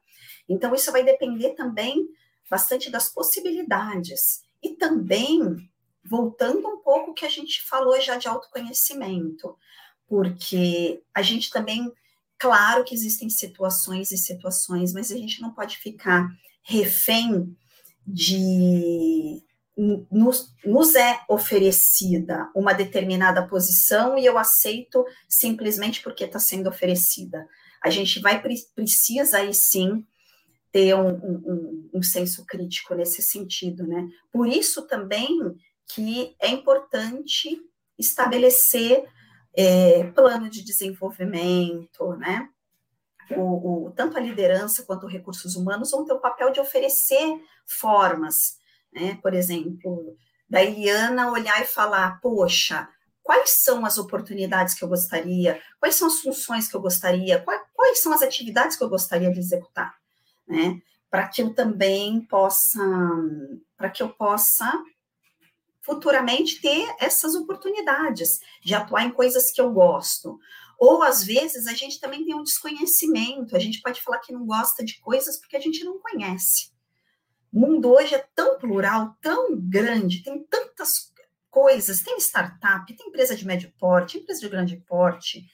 [0.49, 2.09] Então, isso vai depender também
[2.49, 4.41] bastante das possibilidades.
[4.59, 5.69] E também,
[6.03, 9.55] voltando um pouco que a gente falou já de autoconhecimento,
[10.07, 11.93] porque a gente também,
[12.39, 16.27] claro que existem situações e situações, mas a gente não pode ficar
[16.63, 17.55] refém
[18.05, 19.43] de
[20.11, 27.47] nos, nos, é oferecida uma determinada posição e eu aceito simplesmente porque está sendo oferecida.
[27.81, 28.41] A gente vai
[28.75, 30.05] precisa aí sim
[30.71, 34.07] ter um, um, um, senso crítico nesse sentido, né?
[34.31, 35.29] Por isso também
[35.87, 37.59] que é importante
[37.97, 39.03] estabelecer
[39.55, 42.49] é, plano de desenvolvimento, né?
[43.35, 47.41] O, o, tanto a liderança quanto os recursos humanos vão ter o papel de oferecer
[47.65, 48.57] formas,
[48.91, 49.17] né?
[49.21, 50.15] Por exemplo,
[50.49, 52.87] da Eliana olhar e falar, poxa,
[53.21, 57.61] quais são as oportunidades que eu gostaria, quais são as funções que eu gostaria, quais,
[57.73, 59.95] quais são as atividades que eu gostaria de executar,
[60.47, 60.81] né?
[61.09, 62.83] Para que eu também possa,
[63.77, 64.71] para que eu possa
[65.81, 70.39] futuramente ter essas oportunidades de atuar em coisas que eu gosto.
[70.79, 74.45] Ou às vezes a gente também tem um desconhecimento, a gente pode falar que não
[74.45, 76.71] gosta de coisas porque a gente não conhece.
[77.51, 81.11] O mundo hoje é tão plural, tão grande, tem tantas
[81.49, 85.45] coisas, tem startup, tem empresa de médio porte, empresa de grande porte,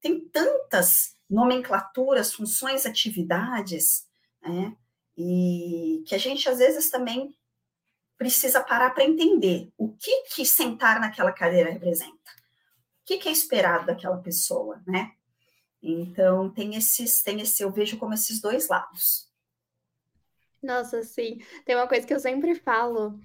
[0.00, 4.04] tem tantas nomenclaturas, funções, atividades,
[4.42, 4.76] né?
[5.16, 7.36] E que a gente às vezes também
[8.18, 12.16] precisa parar para entender o que que sentar naquela cadeira representa
[13.06, 15.12] que, que é esperado daquela pessoa, né?
[15.80, 19.30] Então tem esses, tem esse, eu vejo como esses dois lados.
[20.62, 21.38] Nossa, sim.
[21.64, 23.20] Tem uma coisa que eu sempre falo,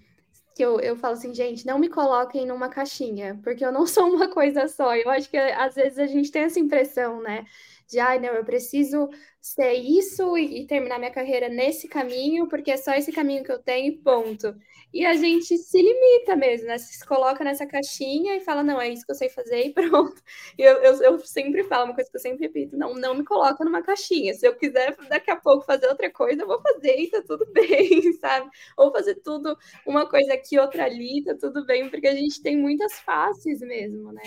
[0.55, 4.13] que eu, eu falo assim, gente, não me coloquem numa caixinha, porque eu não sou
[4.13, 4.95] uma coisa só.
[4.95, 7.45] Eu acho que às vezes a gente tem essa impressão, né?
[7.91, 9.10] De ai, não, eu preciso
[9.41, 13.51] ser isso e, e, terminar minha carreira nesse caminho, porque é só esse caminho que
[13.51, 14.56] eu tenho, ponto.
[14.93, 16.77] E a gente se limita mesmo, né?
[16.77, 20.21] Se coloca nessa caixinha e fala, não, é isso que eu sei fazer e pronto.
[20.58, 23.25] E eu, eu, eu sempre falo, uma coisa que eu sempre repito, não, não me
[23.25, 24.34] coloca numa caixinha.
[24.34, 27.45] Se eu quiser daqui a pouco fazer outra coisa, eu vou fazer e tá tudo
[27.51, 28.49] bem, sabe?
[28.77, 32.56] Ou fazer tudo, uma coisa aqui, outra ali, tá tudo bem, porque a gente tem
[32.56, 34.21] muitas faces mesmo, né?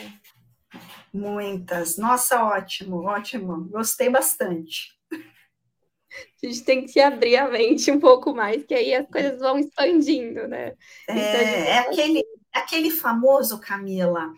[1.12, 1.96] Muitas.
[1.96, 3.68] Nossa, ótimo, ótimo.
[3.68, 4.94] Gostei bastante.
[6.42, 9.58] A gente tem que abrir a mente um pouco mais, que aí as coisas vão
[9.58, 10.74] expandindo, né?
[11.08, 14.30] É, então, é aquele, aquele famoso, Camila,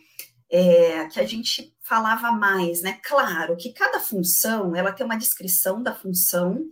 [0.50, 2.98] é, que a gente falava mais, né?
[3.02, 6.64] Claro que cada função ela tem uma descrição da função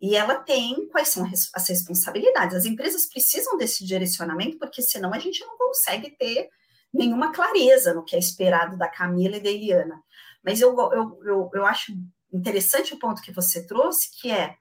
[0.00, 2.54] e ela tem quais são as responsabilidades.
[2.54, 6.48] As empresas precisam desse direcionamento, porque senão a gente não consegue ter
[6.92, 10.02] nenhuma clareza no que é esperado da Camila e da Eliana.
[10.42, 11.92] Mas eu, eu, eu, eu acho
[12.32, 14.56] interessante o ponto que você trouxe, que é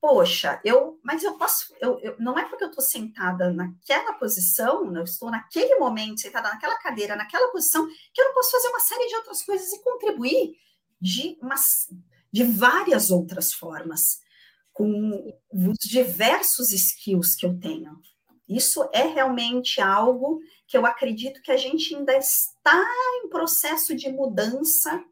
[0.00, 4.94] poxa, eu, mas eu posso, eu, eu não é porque eu estou sentada naquela posição,
[4.96, 8.80] eu estou naquele momento sentada naquela cadeira, naquela posição, que eu não posso fazer uma
[8.80, 10.56] série de outras coisas e contribuir
[11.00, 11.88] de, umas,
[12.32, 14.20] de várias outras formas,
[14.72, 18.00] com os diversos skills que eu tenho.
[18.48, 22.82] Isso é realmente algo que eu acredito que a gente ainda está
[23.22, 25.04] em processo de mudança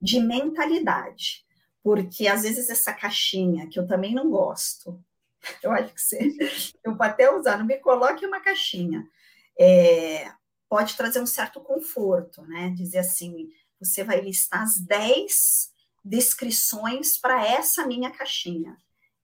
[0.00, 1.44] de mentalidade.
[1.82, 5.02] Porque às vezes essa caixinha, que eu também não gosto,
[5.62, 9.08] eu acho que você, eu vou até usar, não me coloque uma caixinha,
[9.58, 10.30] é,
[10.68, 12.70] pode trazer um certo conforto, né?
[12.76, 13.48] Dizer assim,
[13.80, 15.72] você vai listar as 10
[16.04, 18.76] descrições para essa minha caixinha.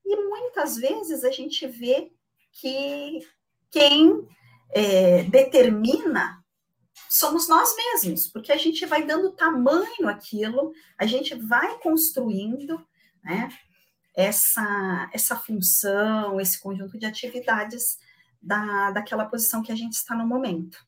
[0.05, 2.13] E muitas vezes a gente vê
[2.53, 3.21] que
[3.73, 4.29] quem
[4.71, 6.41] é, determina
[7.09, 12.79] somos nós mesmos, porque a gente vai dando tamanho àquilo, a gente vai construindo
[13.25, 13.51] né,
[14.17, 17.99] essa, essa função, esse conjunto de atividades
[18.41, 20.79] da, daquela posição que a gente está no momento.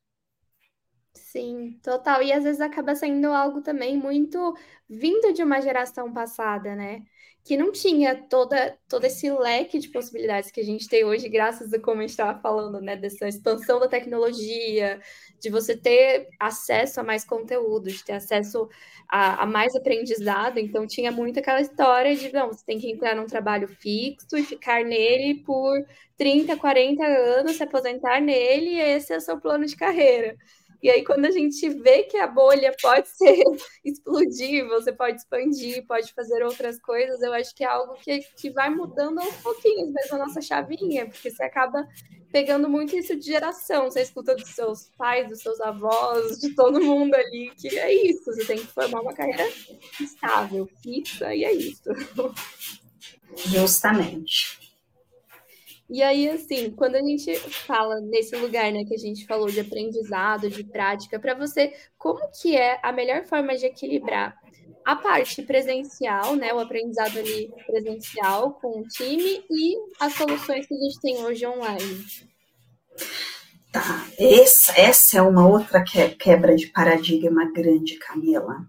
[1.17, 2.23] Sim, total.
[2.23, 4.57] E às vezes acaba sendo algo também muito
[4.89, 7.03] vindo de uma geração passada, né?
[7.47, 11.75] que não tinha toda, todo esse leque de possibilidades que a gente tem hoje, graças
[11.75, 14.99] a como a gente estava falando, né, dessa expansão da tecnologia,
[15.39, 18.67] de você ter acesso a mais conteúdo, de ter acesso
[19.07, 20.57] a, a, mais aprendizado.
[20.59, 24.43] Então, tinha muito aquela história de, não, você tem que entrar num trabalho fixo e
[24.43, 25.85] ficar nele por
[26.17, 30.35] 30, 40 anos, se aposentar nele, e esse é o seu plano de carreira.
[30.85, 33.43] E aí, quando a gente vê que a bolha pode ser
[33.83, 38.51] explodir, você pode expandir, pode fazer outras coisas, eu acho que é algo que, que
[38.51, 41.89] vai mudando aos pouquinhos mesmo a nossa chavinha, porque você acaba
[42.31, 43.91] pegando muito isso de geração.
[43.91, 48.27] Você escuta dos seus pais, dos seus avós, de todo mundo ali, que é isso.
[48.27, 49.49] Você tem que formar uma carreira
[49.99, 51.83] estável, fixa, e é isso.
[53.47, 54.64] Justamente.
[55.89, 59.61] E aí, assim, quando a gente fala nesse lugar, né, que a gente falou de
[59.61, 64.35] aprendizado, de prática, para você, como que é a melhor forma de equilibrar
[64.85, 70.75] a parte presencial, né, o aprendizado ali presencial com o time e as soluções que
[70.75, 72.05] a gente tem hoje online?
[73.73, 78.67] Tá, essa, essa é uma outra quebra de paradigma grande, Camila.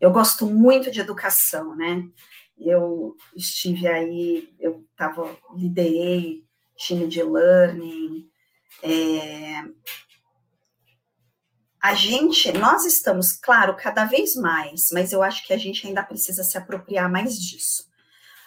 [0.00, 2.04] Eu gosto muito de educação, né?
[2.60, 6.44] Eu estive aí, eu tava, liderei
[6.76, 8.28] time de learning.
[8.82, 9.64] É,
[11.80, 16.02] a gente, nós estamos, claro, cada vez mais, mas eu acho que a gente ainda
[16.02, 17.88] precisa se apropriar mais disso.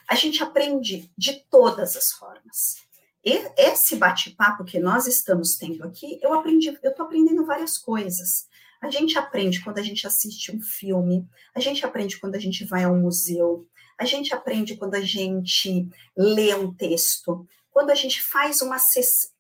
[0.08, 2.76] A gente aprende de todas as formas.
[3.24, 8.48] E esse bate-papo que nós estamos tendo aqui, eu aprendi, eu estou aprendendo várias coisas.
[8.82, 12.66] A gente aprende quando a gente assiste um filme, a gente aprende quando a gente
[12.66, 13.68] vai ao museu,
[14.02, 15.88] a gente aprende quando a gente
[16.18, 18.78] lê um texto, quando a gente faz uma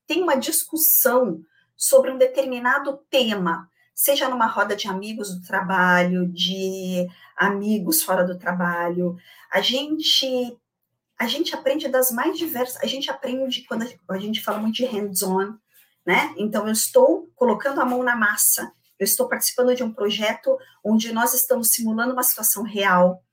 [0.05, 1.41] tem uma discussão
[1.75, 8.37] sobre um determinado tema, seja numa roda de amigos do trabalho, de amigos fora do
[8.37, 9.17] trabalho,
[9.51, 10.55] a gente
[11.17, 14.85] a gente aprende das mais diversas, a gente aprende quando a gente fala muito de
[14.85, 15.55] hands-on,
[16.05, 16.35] né?
[16.37, 21.11] Então eu estou colocando a mão na massa, eu estou participando de um projeto onde
[21.11, 23.23] nós estamos simulando uma situação real,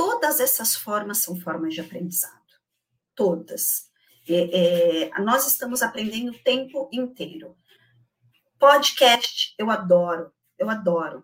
[0.00, 2.32] Todas essas formas são formas de aprendizado.
[3.14, 3.90] Todas.
[4.26, 7.54] É, é, nós estamos aprendendo o tempo inteiro.
[8.58, 11.22] Podcast, eu adoro, eu adoro.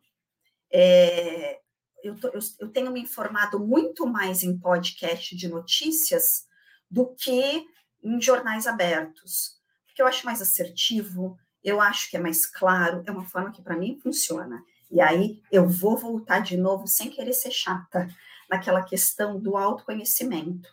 [0.70, 1.58] É,
[2.04, 6.46] eu, tô, eu, eu, tenho me informado muito mais em podcast de notícias
[6.90, 7.66] do que
[8.04, 13.10] em jornais abertos, porque eu acho mais assertivo, eu acho que é mais claro, é
[13.10, 14.62] uma forma que para mim funciona.
[14.90, 18.06] E aí eu vou voltar de novo, sem querer ser chata,
[18.48, 20.68] naquela questão do autoconhecimento.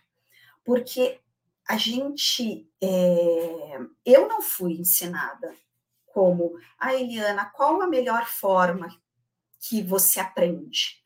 [0.64, 1.20] Porque
[1.68, 2.70] a gente.
[2.82, 5.56] É, eu não fui ensinada
[6.06, 8.88] como, a ah, Eliana, qual a melhor forma
[9.60, 11.02] que você aprende?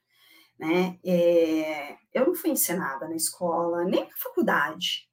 [0.60, 1.00] Né?
[1.06, 5.08] É, eu não fui ensinada na escola, nem na faculdade.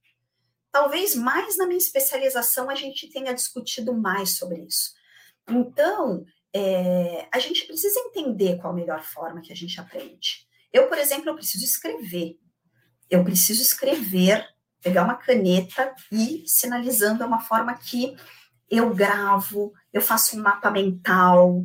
[0.73, 4.93] Talvez mais na minha especialização a gente tenha discutido mais sobre isso.
[5.49, 10.49] Então, é, a gente precisa entender qual a melhor forma que a gente aprende.
[10.75, 12.37] Eu, por exemplo, eu preciso escrever.
[13.09, 14.45] Eu preciso escrever,
[14.83, 18.17] pegar uma caneta e sinalizando é uma forma que
[18.69, 21.65] eu gravo, eu faço um mapa mental.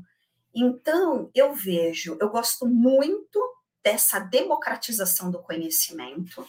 [0.54, 3.40] Então, eu vejo, eu gosto muito
[3.84, 6.48] dessa democratização do conhecimento,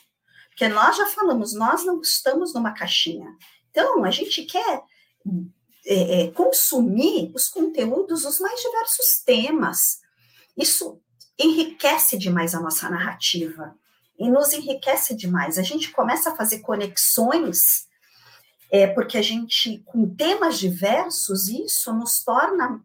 [0.51, 3.35] porque nós já falamos, nós não estamos numa caixinha.
[3.71, 4.83] Então, a gente quer
[5.87, 10.01] é, é, consumir os conteúdos dos mais diversos temas.
[10.55, 11.01] Isso
[11.41, 13.75] enriquece demais a nossa narrativa
[14.19, 15.59] e nos enriquece demais.
[15.59, 17.59] A gente começa a fazer conexões,
[18.71, 22.85] é, porque a gente, com temas diversos, isso nos torna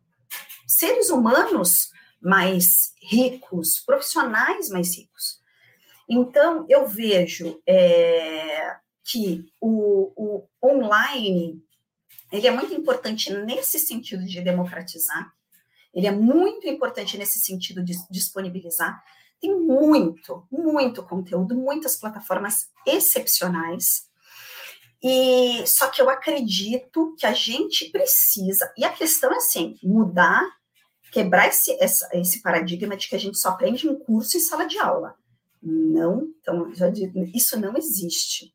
[0.66, 1.90] seres humanos
[2.22, 5.40] mais ricos, profissionais mais ricos.
[6.10, 11.62] Então, eu vejo é, que o, o, online
[12.32, 15.35] ele é muito importante nesse sentido de democratizar,
[15.96, 19.02] ele é muito importante nesse sentido de disponibilizar.
[19.40, 24.08] Tem muito, muito conteúdo, muitas plataformas excepcionais.
[25.02, 30.44] E só que eu acredito que a gente precisa, e a questão é assim, mudar,
[31.12, 34.66] quebrar esse, essa, esse paradigma de que a gente só aprende em curso e sala
[34.66, 35.16] de aula.
[35.62, 38.54] Não, então, já digo, isso não existe.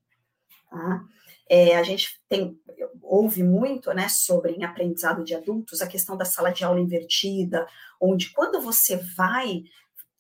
[0.69, 1.05] Tá?
[1.53, 2.57] É, a gente tem,
[3.03, 7.67] ouve muito né, sobre em aprendizado de adultos a questão da sala de aula invertida,
[8.01, 9.65] onde quando você vai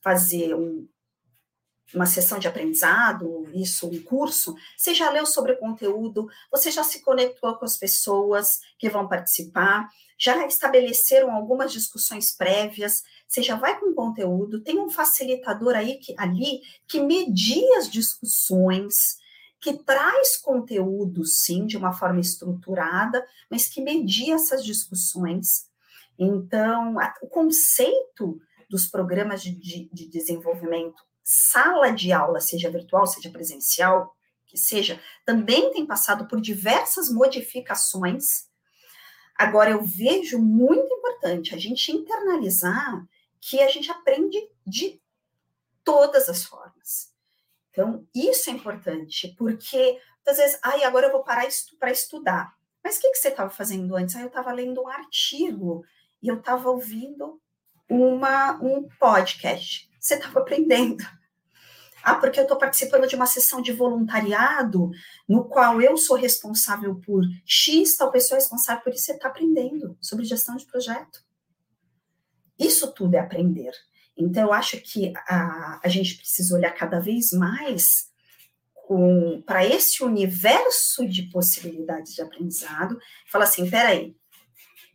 [0.02, 0.88] fazer um,
[1.94, 6.82] uma sessão de aprendizado, isso, um curso, você já leu sobre o conteúdo, você já
[6.82, 13.54] se conectou com as pessoas que vão participar, já estabeleceram algumas discussões prévias, você já
[13.54, 19.19] vai com conteúdo, tem um facilitador aí que, ali que media as discussões,
[19.60, 25.68] que traz conteúdo, sim, de uma forma estruturada, mas que media essas discussões.
[26.18, 33.06] Então, a, o conceito dos programas de, de, de desenvolvimento, sala de aula, seja virtual,
[33.06, 34.14] seja presencial,
[34.46, 38.50] que seja, também tem passado por diversas modificações
[39.40, 43.08] Agora, eu vejo muito importante a gente internalizar
[43.40, 45.00] que a gente aprende de
[45.82, 47.09] todas as formas.
[47.80, 52.54] Então, isso é importante, porque às vezes, ai, agora eu vou parar estu para estudar.
[52.84, 54.14] Mas o que, que você estava fazendo antes?
[54.14, 55.82] Ah, eu estava lendo um artigo
[56.22, 57.40] e eu estava ouvindo
[57.88, 59.90] uma, um podcast.
[59.98, 61.02] Você estava aprendendo.
[62.02, 64.90] Ah, porque eu estou participando de uma sessão de voluntariado
[65.26, 69.04] no qual eu sou responsável por X, tal pessoa é responsável por isso.
[69.04, 71.24] Você está aprendendo sobre gestão de projeto.
[72.58, 73.72] Isso tudo é aprender.
[74.16, 78.10] Então, eu acho que a, a gente precisa olhar cada vez mais
[79.46, 82.98] para esse universo de possibilidades de aprendizado
[83.30, 84.16] falar assim: peraí,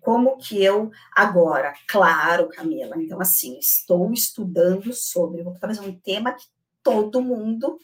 [0.01, 1.73] como que eu agora?
[1.87, 6.45] Claro, Camila, então assim, estou estudando sobre, vou fazer um tema que
[6.83, 7.79] todo mundo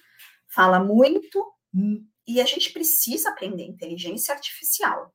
[0.47, 1.51] fala muito
[2.27, 5.13] e a gente precisa aprender inteligência artificial.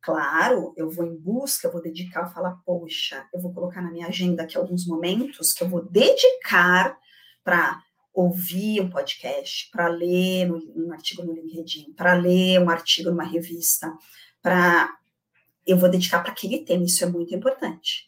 [0.00, 3.90] Claro, eu vou em busca, eu vou dedicar, eu falar, poxa, eu vou colocar na
[3.90, 6.96] minha agenda aqui alguns momentos que eu vou dedicar
[7.42, 7.82] para
[8.14, 13.92] ouvir um podcast, para ler um artigo no LinkedIn, para ler um artigo numa revista,
[14.42, 14.94] para
[15.66, 18.06] eu vou dedicar para aquele tema, isso é muito importante.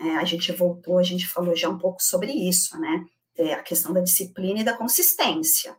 [0.00, 3.06] É, a gente voltou, a gente falou já um pouco sobre isso, né?
[3.38, 5.76] é, a questão da disciplina e da consistência.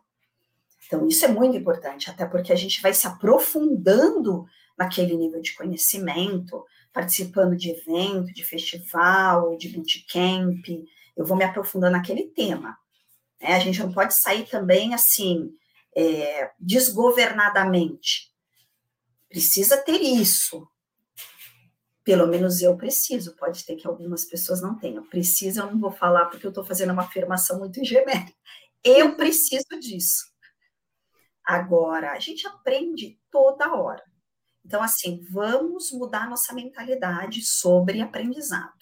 [0.86, 4.46] Então, isso é muito importante, até porque a gente vai se aprofundando
[4.78, 10.66] naquele nível de conhecimento, participando de evento, de festival, de bootcamp,
[11.16, 12.76] eu vou me aprofundando naquele tema.
[13.40, 13.54] Né?
[13.54, 15.50] A gente não pode sair também assim,
[15.96, 18.30] é, desgovernadamente.
[19.28, 20.68] Precisa ter isso,
[22.02, 25.06] pelo menos eu preciso, pode ter que algumas pessoas não tenham.
[25.06, 28.34] Precisa, eu não vou falar porque eu estou fazendo uma afirmação muito genérica.
[28.82, 30.30] Eu preciso disso.
[31.44, 34.02] Agora, a gente aprende toda hora.
[34.70, 38.78] Então, assim, vamos mudar nossa mentalidade sobre aprendizado.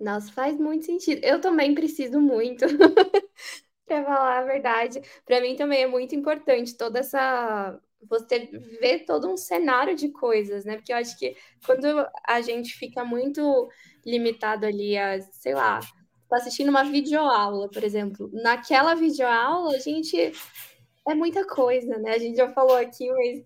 [0.00, 1.22] Nossa, faz muito sentido.
[1.22, 2.64] Eu também preciso muito.
[3.84, 7.78] Para falar a verdade, para mim também é muito importante toda essa
[8.08, 8.48] você
[8.80, 10.76] vê todo um cenário de coisas, né?
[10.76, 11.86] Porque eu acho que quando
[12.26, 13.68] a gente fica muito
[14.04, 15.78] limitado ali a, sei lá,
[16.26, 20.32] tá assistindo uma videoaula, por exemplo, naquela videoaula a gente
[21.08, 22.12] é muita coisa, né?
[22.12, 23.42] A gente já falou aqui, mas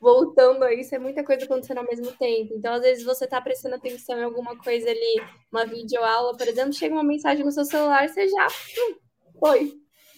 [0.00, 2.54] voltando a isso, é muita coisa acontecendo ao mesmo tempo.
[2.54, 6.72] Então, às vezes, você está prestando atenção em alguma coisa ali, uma videoaula, por exemplo,
[6.72, 8.94] chega uma mensagem no seu celular, você já hum,
[9.38, 9.72] foi.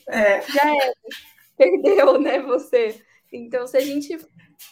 [0.08, 0.40] É.
[0.42, 0.94] Já era.
[1.56, 3.02] Perdeu, né, você.
[3.32, 4.16] Então, se a gente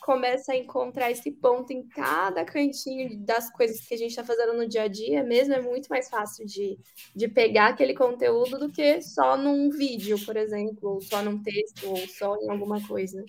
[0.01, 4.55] começa a encontrar esse ponto em cada cantinho das coisas que a gente está fazendo
[4.55, 6.79] no dia a dia, mesmo é muito mais fácil de,
[7.15, 11.89] de pegar aquele conteúdo do que só num vídeo, por exemplo, ou só num texto,
[11.89, 13.25] ou só em alguma coisa.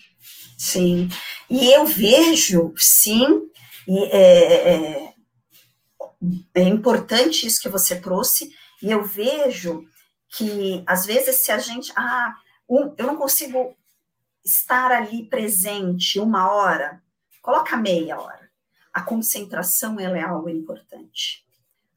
[0.58, 1.10] Sim,
[1.50, 3.50] e eu vejo, sim,
[3.88, 5.14] e é, é,
[6.56, 8.50] é importante isso que você trouxe,
[8.82, 9.84] e eu vejo
[10.30, 12.34] que às vezes se a gente, ah,
[12.70, 13.76] eu não consigo
[14.48, 17.04] estar ali presente uma hora,
[17.42, 18.50] coloca meia hora.
[18.94, 21.46] A concentração ela é algo importante.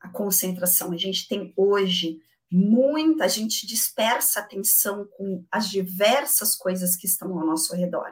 [0.01, 2.21] A concentração, a gente tem hoje
[2.51, 8.11] muita, gente dispersa atenção com as diversas coisas que estão ao nosso redor,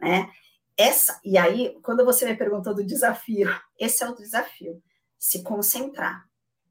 [0.00, 0.30] né?
[0.74, 3.48] Essa, e aí, quando você me perguntou do desafio,
[3.78, 4.82] esse é o desafio,
[5.18, 6.26] se concentrar,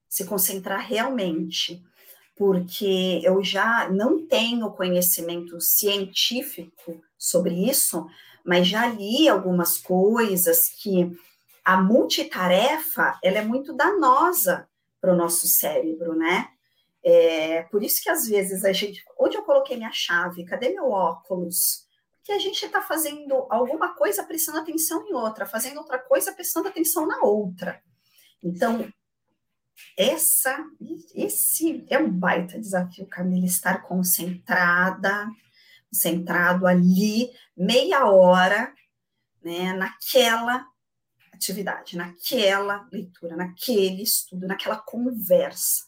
[0.10, 1.84] se concentrar realmente
[2.42, 8.08] porque eu já não tenho conhecimento científico sobre isso,
[8.44, 11.16] mas já li algumas coisas que
[11.64, 14.68] a multitarefa ela é muito danosa
[15.00, 16.50] para o nosso cérebro, né?
[17.04, 20.90] É, por isso que às vezes a gente, onde eu coloquei minha chave, cadê meu
[20.90, 21.86] óculos?
[22.18, 26.70] Porque a gente está fazendo alguma coisa prestando atenção em outra, fazendo outra coisa prestando
[26.70, 27.84] atenção na outra.
[28.44, 28.92] Então,
[29.98, 30.58] essa,
[31.16, 35.28] esse é um baita desafio, Camila, estar concentrada,
[35.90, 38.74] concentrado ali, meia hora,
[39.44, 40.66] né, naquela
[41.34, 45.86] atividade, naquela leitura, naquele estudo, naquela conversa.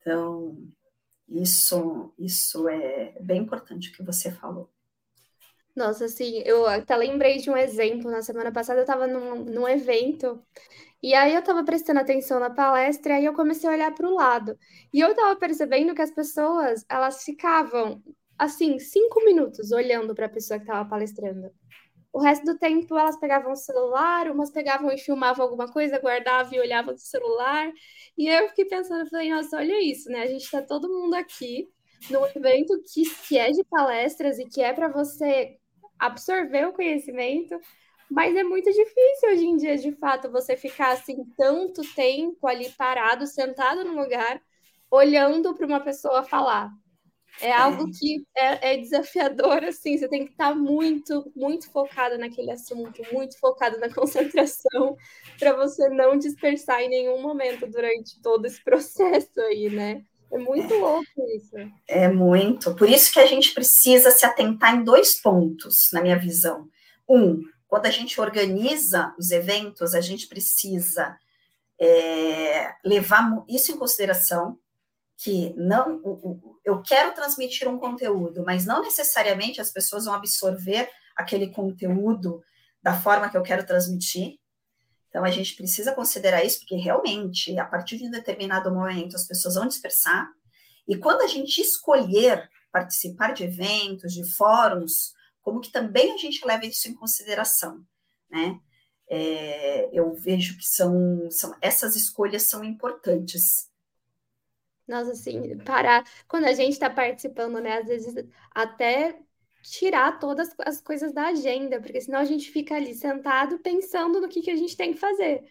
[0.00, 0.56] Então,
[1.28, 4.73] isso, isso é bem importante o que você falou.
[5.74, 8.10] Nossa, assim, eu até lembrei de um exemplo.
[8.10, 10.40] Na semana passada eu estava num, num evento
[11.02, 14.08] e aí eu estava prestando atenção na palestra e aí eu comecei a olhar para
[14.08, 14.58] o lado.
[14.92, 18.02] E eu estava percebendo que as pessoas, elas ficavam,
[18.38, 21.50] assim, cinco minutos olhando para a pessoa que estava palestrando.
[22.12, 26.54] O resto do tempo elas pegavam o celular, umas pegavam e filmavam alguma coisa, guardavam
[26.54, 27.72] e olhavam no celular.
[28.16, 30.22] E eu fiquei pensando, falei, nossa, olha isso, né?
[30.22, 31.68] A gente está todo mundo aqui
[32.10, 35.58] num evento que, que é de palestras e que é para você
[35.98, 37.58] absorver o conhecimento,
[38.10, 42.70] mas é muito difícil hoje em dia, de fato, você ficar assim tanto tempo ali
[42.70, 44.40] parado, sentado no lugar,
[44.90, 46.70] olhando para uma pessoa falar.
[47.40, 52.52] É algo que é, é, desafiador, assim, você tem que estar muito, muito focado naquele
[52.52, 54.96] assunto, muito focado na concentração,
[55.38, 60.04] para você não dispersar em nenhum momento durante todo esse processo aí, né?
[60.34, 61.06] É muito louco
[61.36, 61.56] isso.
[61.86, 62.74] É muito.
[62.74, 66.68] Por isso que a gente precisa se atentar em dois pontos, na minha visão.
[67.08, 71.16] Um, quando a gente organiza os eventos, a gente precisa
[71.80, 74.58] é, levar isso em consideração,
[75.16, 76.02] que não
[76.64, 82.42] eu quero transmitir um conteúdo, mas não necessariamente as pessoas vão absorver aquele conteúdo
[82.82, 84.36] da forma que eu quero transmitir.
[85.14, 89.24] Então a gente precisa considerar isso, porque realmente, a partir de um determinado momento, as
[89.24, 90.28] pessoas vão dispersar.
[90.88, 96.44] E quando a gente escolher participar de eventos, de fóruns, como que também a gente
[96.44, 97.86] leva isso em consideração,
[98.28, 98.58] né?
[99.08, 103.70] É, eu vejo que são, são essas escolhas são importantes.
[104.84, 107.78] Nossa, assim, parar quando a gente está participando, né?
[107.78, 108.14] Às vezes
[108.50, 109.16] até
[109.64, 114.28] tirar todas as coisas da agenda, porque senão a gente fica ali sentado pensando no
[114.28, 115.42] que, que a gente tem que fazer.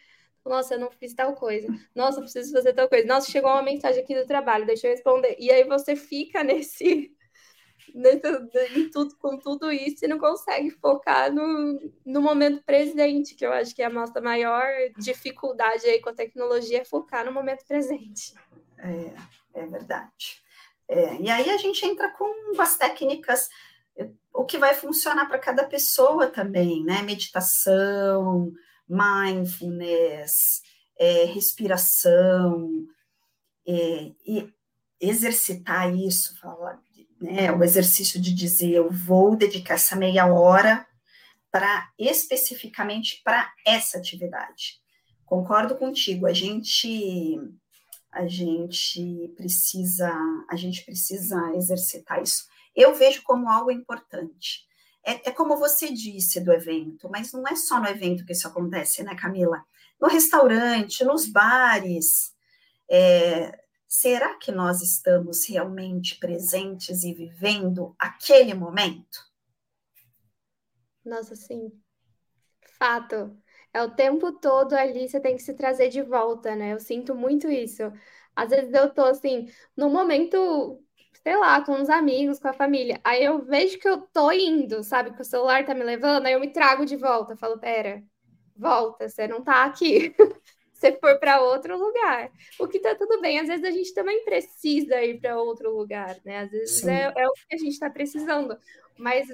[0.45, 1.67] Nossa, eu não fiz tal coisa.
[1.95, 3.07] Nossa, eu preciso fazer tal coisa.
[3.07, 5.35] Nossa, chegou uma mensagem aqui do trabalho, deixa eu responder.
[5.39, 7.11] E aí você fica nesse
[8.75, 13.51] em tudo, com tudo isso e não consegue focar no, no momento presente, que eu
[13.51, 14.65] acho que é a nossa maior
[14.97, 18.33] dificuldade aí com a tecnologia é focar no momento presente.
[18.77, 20.43] É, é verdade.
[20.87, 23.49] É, e aí a gente entra com as técnicas,
[24.33, 27.01] o que vai funcionar para cada pessoa também, né?
[27.01, 28.51] Meditação,
[28.89, 30.61] mindfulness,
[30.97, 32.87] é, respiração,
[33.67, 34.49] é, e
[34.99, 36.79] exercitar isso, falar,
[37.19, 40.85] né, o exercício de dizer eu vou dedicar essa meia hora
[41.51, 44.81] para especificamente para essa atividade.
[45.25, 47.39] Concordo contigo, a gente
[48.11, 50.11] a gente precisa
[50.49, 52.45] a gente precisa exercitar isso.
[52.75, 54.67] Eu vejo como algo importante.
[55.05, 58.47] é, é, como você disse do evento, mas não é só no evento que isso
[58.47, 59.63] acontece, né, Camila?
[59.99, 62.33] No restaurante, nos bares.
[62.89, 69.19] É, será que nós estamos realmente presentes e vivendo aquele momento?
[71.05, 71.71] Nossa, sim.
[72.79, 73.37] Fato.
[73.73, 76.73] É o tempo todo ali, você tem que se trazer de volta, né?
[76.73, 77.83] Eu sinto muito isso.
[78.35, 80.83] Às vezes eu tô assim, no momento
[81.23, 82.99] sei lá, com os amigos, com a família.
[83.03, 85.13] Aí eu vejo que eu tô indo, sabe?
[85.13, 87.37] Que o celular tá me levando, aí eu me trago de volta.
[87.37, 88.03] Falo, pera,
[88.55, 90.13] volta, você não tá aqui.
[90.73, 92.29] você for para outro lugar.
[92.59, 93.39] O que tá tudo bem.
[93.39, 96.39] Às vezes a gente também precisa ir para outro lugar, né?
[96.39, 98.57] Às vezes é, é, o que a gente está precisando.
[98.97, 99.27] Mas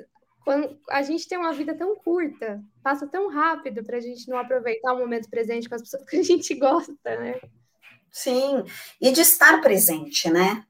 [0.45, 4.37] quando a gente tem uma vida tão curta, passa tão rápido para a gente não
[4.37, 7.39] aproveitar o momento presente com as pessoas que a gente gosta, né?
[8.11, 8.63] Sim,
[9.01, 10.65] e de estar presente, né?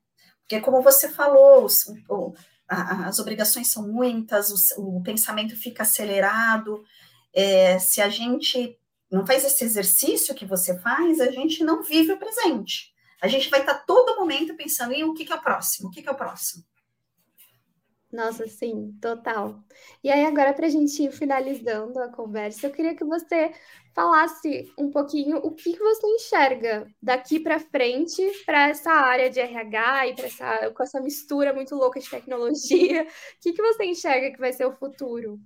[0.49, 2.33] Porque, como você falou, os, o,
[2.67, 6.83] a, as obrigações são muitas, o, o pensamento fica acelerado.
[7.31, 8.75] É, se a gente
[9.11, 12.91] não faz esse exercício que você faz, a gente não vive o presente.
[13.21, 15.91] A gente vai estar todo momento pensando em o que, que é o próximo, o
[15.91, 16.63] que, que é o próximo.
[18.12, 19.64] Nossa, sim, total.
[20.03, 23.53] E aí, agora, para a gente ir finalizando a conversa, eu queria que você
[23.93, 30.07] falasse um pouquinho o que você enxerga daqui para frente para essa área de RH
[30.07, 33.05] e para essa, com essa mistura muito louca de tecnologia.
[33.38, 35.39] O que, que você enxerga que vai ser o futuro?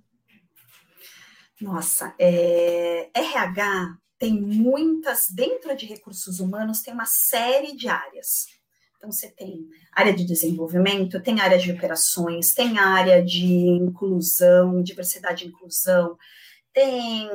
[1.60, 8.46] Nossa, é, RH tem muitas, dentro de recursos humanos, tem uma série de áreas.
[9.04, 15.44] Então, você tem área de desenvolvimento, tem área de operações, tem área de inclusão, diversidade
[15.44, 16.16] e inclusão,
[16.72, 17.28] tem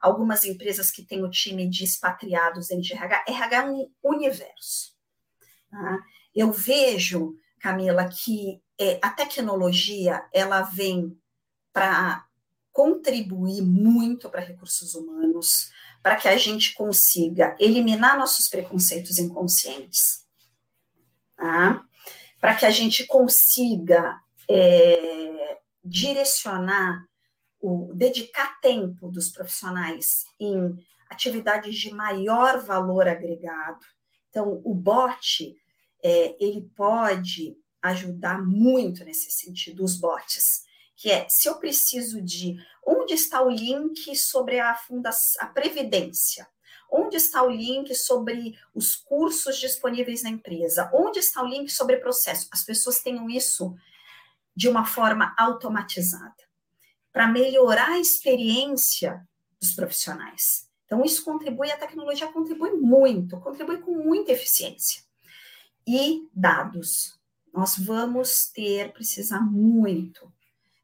[0.00, 3.24] algumas empresas que têm o time de expatriados em RH.
[3.26, 4.96] RH é um universo.
[5.68, 5.98] Tá?
[6.32, 11.18] Eu vejo, Camila, que é, a tecnologia ela vem
[11.72, 12.24] para
[12.70, 20.27] contribuir muito para recursos humanos, para que a gente consiga eliminar nossos preconceitos inconscientes
[21.38, 21.82] tá?
[22.40, 27.04] para que a gente consiga é, direcionar,
[27.60, 30.76] o, dedicar tempo dos profissionais em
[31.10, 33.84] atividades de maior valor agregado.
[34.30, 35.56] Então, o bot,
[36.02, 40.62] é, ele pode ajudar muito nesse sentido, os bots,
[40.96, 46.46] que é, se eu preciso de, onde está o link sobre a, fundação, a previdência?
[46.90, 50.90] Onde está o link sobre os cursos disponíveis na empresa?
[50.92, 52.48] Onde está o link sobre processo?
[52.50, 53.76] As pessoas tenham isso
[54.56, 56.34] de uma forma automatizada,
[57.12, 59.24] para melhorar a experiência
[59.60, 60.68] dos profissionais.
[60.84, 65.02] Então, isso contribui, a tecnologia contribui muito, contribui com muita eficiência.
[65.86, 67.18] E dados.
[67.52, 70.32] Nós vamos ter, precisar muito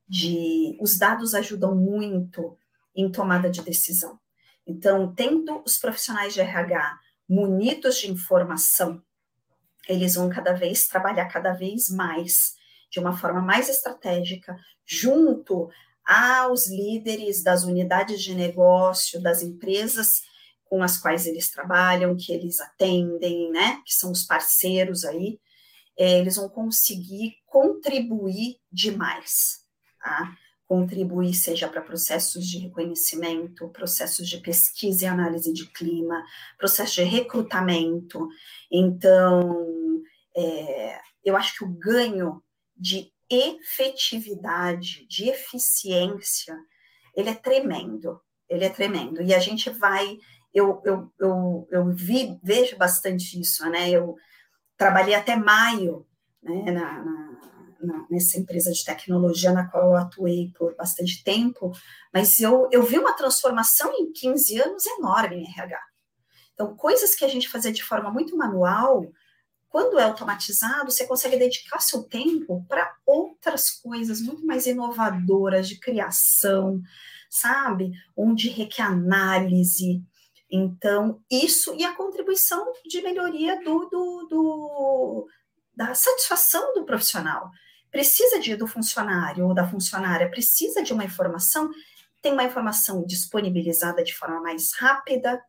[0.09, 0.77] de.
[0.81, 2.57] Os dados ajudam muito
[2.95, 4.19] em tomada de decisão.
[4.67, 6.99] Então, tendo os profissionais de RH
[7.29, 9.03] munidos de informação,
[9.89, 12.55] eles vão cada vez trabalhar cada vez mais
[12.91, 14.57] de uma forma mais estratégica,
[14.87, 15.69] junto
[16.05, 20.23] aos líderes das unidades de negócio, das empresas
[20.65, 25.41] com as quais eles trabalham, que eles atendem, né, que são os parceiros aí,
[25.99, 29.65] é, eles vão conseguir contribuir demais,
[30.01, 30.37] tá?
[30.67, 36.25] Contribuir, seja para processos de reconhecimento, processos de pesquisa e análise de clima,
[36.59, 38.29] processo de recrutamento.
[38.71, 40.03] Então,
[40.37, 42.43] é, eu acho que o ganho
[42.77, 46.57] de efetividade, de eficiência,
[47.15, 49.23] ele é tremendo, ele é tremendo.
[49.23, 50.19] E a gente vai,
[50.53, 53.91] eu, eu, eu, eu vi, vejo bastante isso, né?
[53.91, 54.17] Eu
[54.77, 56.07] trabalhei até maio
[56.43, 57.24] né, na, na
[57.85, 61.73] na, nessa empresa de tecnologia na qual eu atuei por bastante tempo,
[62.13, 65.81] mas eu, eu vi uma transformação em 15 anos enorme em RH.
[66.55, 69.05] Então, coisas que a gente fazia de forma muito manual,
[69.69, 75.81] quando é automatizado, você consegue dedicar seu tempo para outras coisas muito mais inovadoras de
[75.81, 76.81] criação,
[77.29, 77.91] sabe?
[78.17, 80.01] Onde requer análise.
[80.49, 85.29] Então, isso e a contribuição de melhoria do, do, do
[85.75, 87.51] da satisfação do profissional
[87.95, 91.71] precisa de, do funcionário ou da funcionária, precisa de uma informação,
[92.21, 95.41] tem uma informação disponibilizada de forma mais rápida,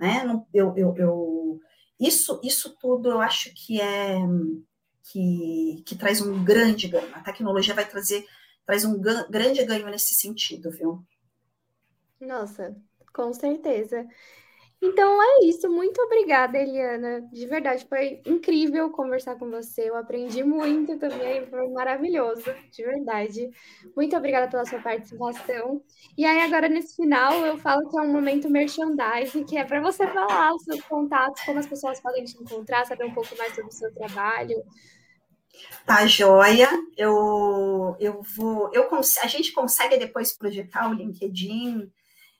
[0.00, 0.24] né?
[0.52, 1.60] Eu, eu, eu,
[2.00, 4.18] isso, isso tudo eu acho que é
[5.04, 7.14] que, que traz um grande ganho.
[7.14, 8.26] A tecnologia vai trazer
[8.66, 11.00] traz um grande ganho nesse sentido, viu?
[12.20, 12.74] Nossa,
[13.12, 14.04] com certeza.
[14.84, 15.66] Então é isso.
[15.70, 17.22] Muito obrigada, Eliana.
[17.32, 19.88] De verdade, foi incrível conversar com você.
[19.88, 23.48] Eu aprendi muito também, foi maravilhoso, de verdade.
[23.96, 25.82] Muito obrigada pela sua participação.
[26.18, 29.80] E aí, agora nesse final, eu falo que é um momento merchandising, que é para
[29.80, 33.54] você falar os seus contatos, como as pessoas podem te encontrar, saber um pouco mais
[33.54, 34.62] sobre o seu trabalho.
[35.86, 36.68] Tá joia.
[36.94, 38.70] Eu, eu vou.
[38.74, 41.90] Eu, a gente consegue depois projetar o LinkedIn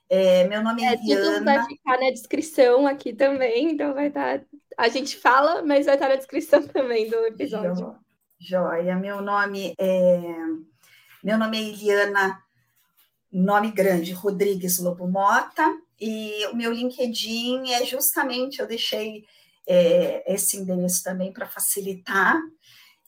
[0.09, 4.39] é, meu nome é, é Tudo vai ficar na descrição aqui também, então vai estar.
[4.39, 4.45] Tá,
[4.77, 7.95] a gente fala, mas vai estar na descrição também do episódio.
[8.39, 8.95] Joia.
[8.95, 10.19] Meu nome é.
[11.23, 12.39] Meu nome é Eliana,
[13.31, 19.25] nome grande, Rodrigues Lobo Mota, e o meu LinkedIn é justamente, eu deixei
[19.67, 22.39] é, esse endereço também para facilitar.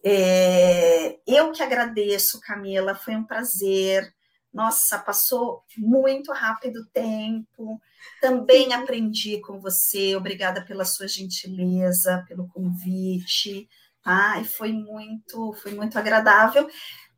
[0.04, 4.12] É, eu que agradeço, Camila, foi um prazer
[4.58, 7.80] nossa, passou muito rápido o tempo.
[8.20, 10.16] Também aprendi com você.
[10.16, 13.70] Obrigada pela sua gentileza, pelo convite,
[14.02, 14.40] tá?
[14.42, 16.68] E foi muito, foi muito agradável.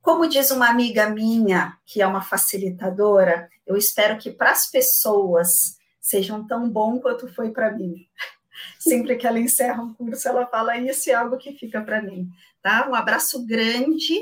[0.02, 5.78] Como diz uma amiga minha, que é uma facilitadora, eu espero que para as pessoas
[6.02, 8.06] sejam tão bom quanto foi para mim.
[8.78, 12.02] Sempre que ela encerra um curso, ela fala isso e é algo que fica para
[12.02, 12.28] mim,
[12.62, 12.90] tá?
[12.90, 14.14] Um abraço grande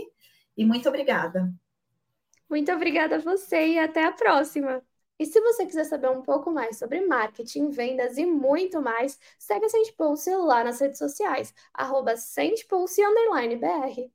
[0.56, 1.52] e muito obrigada.
[2.50, 4.84] Muito obrigada a você e até a próxima!
[5.20, 9.66] E se você quiser saber um pouco mais sobre marketing, vendas e muito mais, segue
[9.66, 14.12] a Sente Pulse lá nas redes sociais, arroba SentePulse_BR.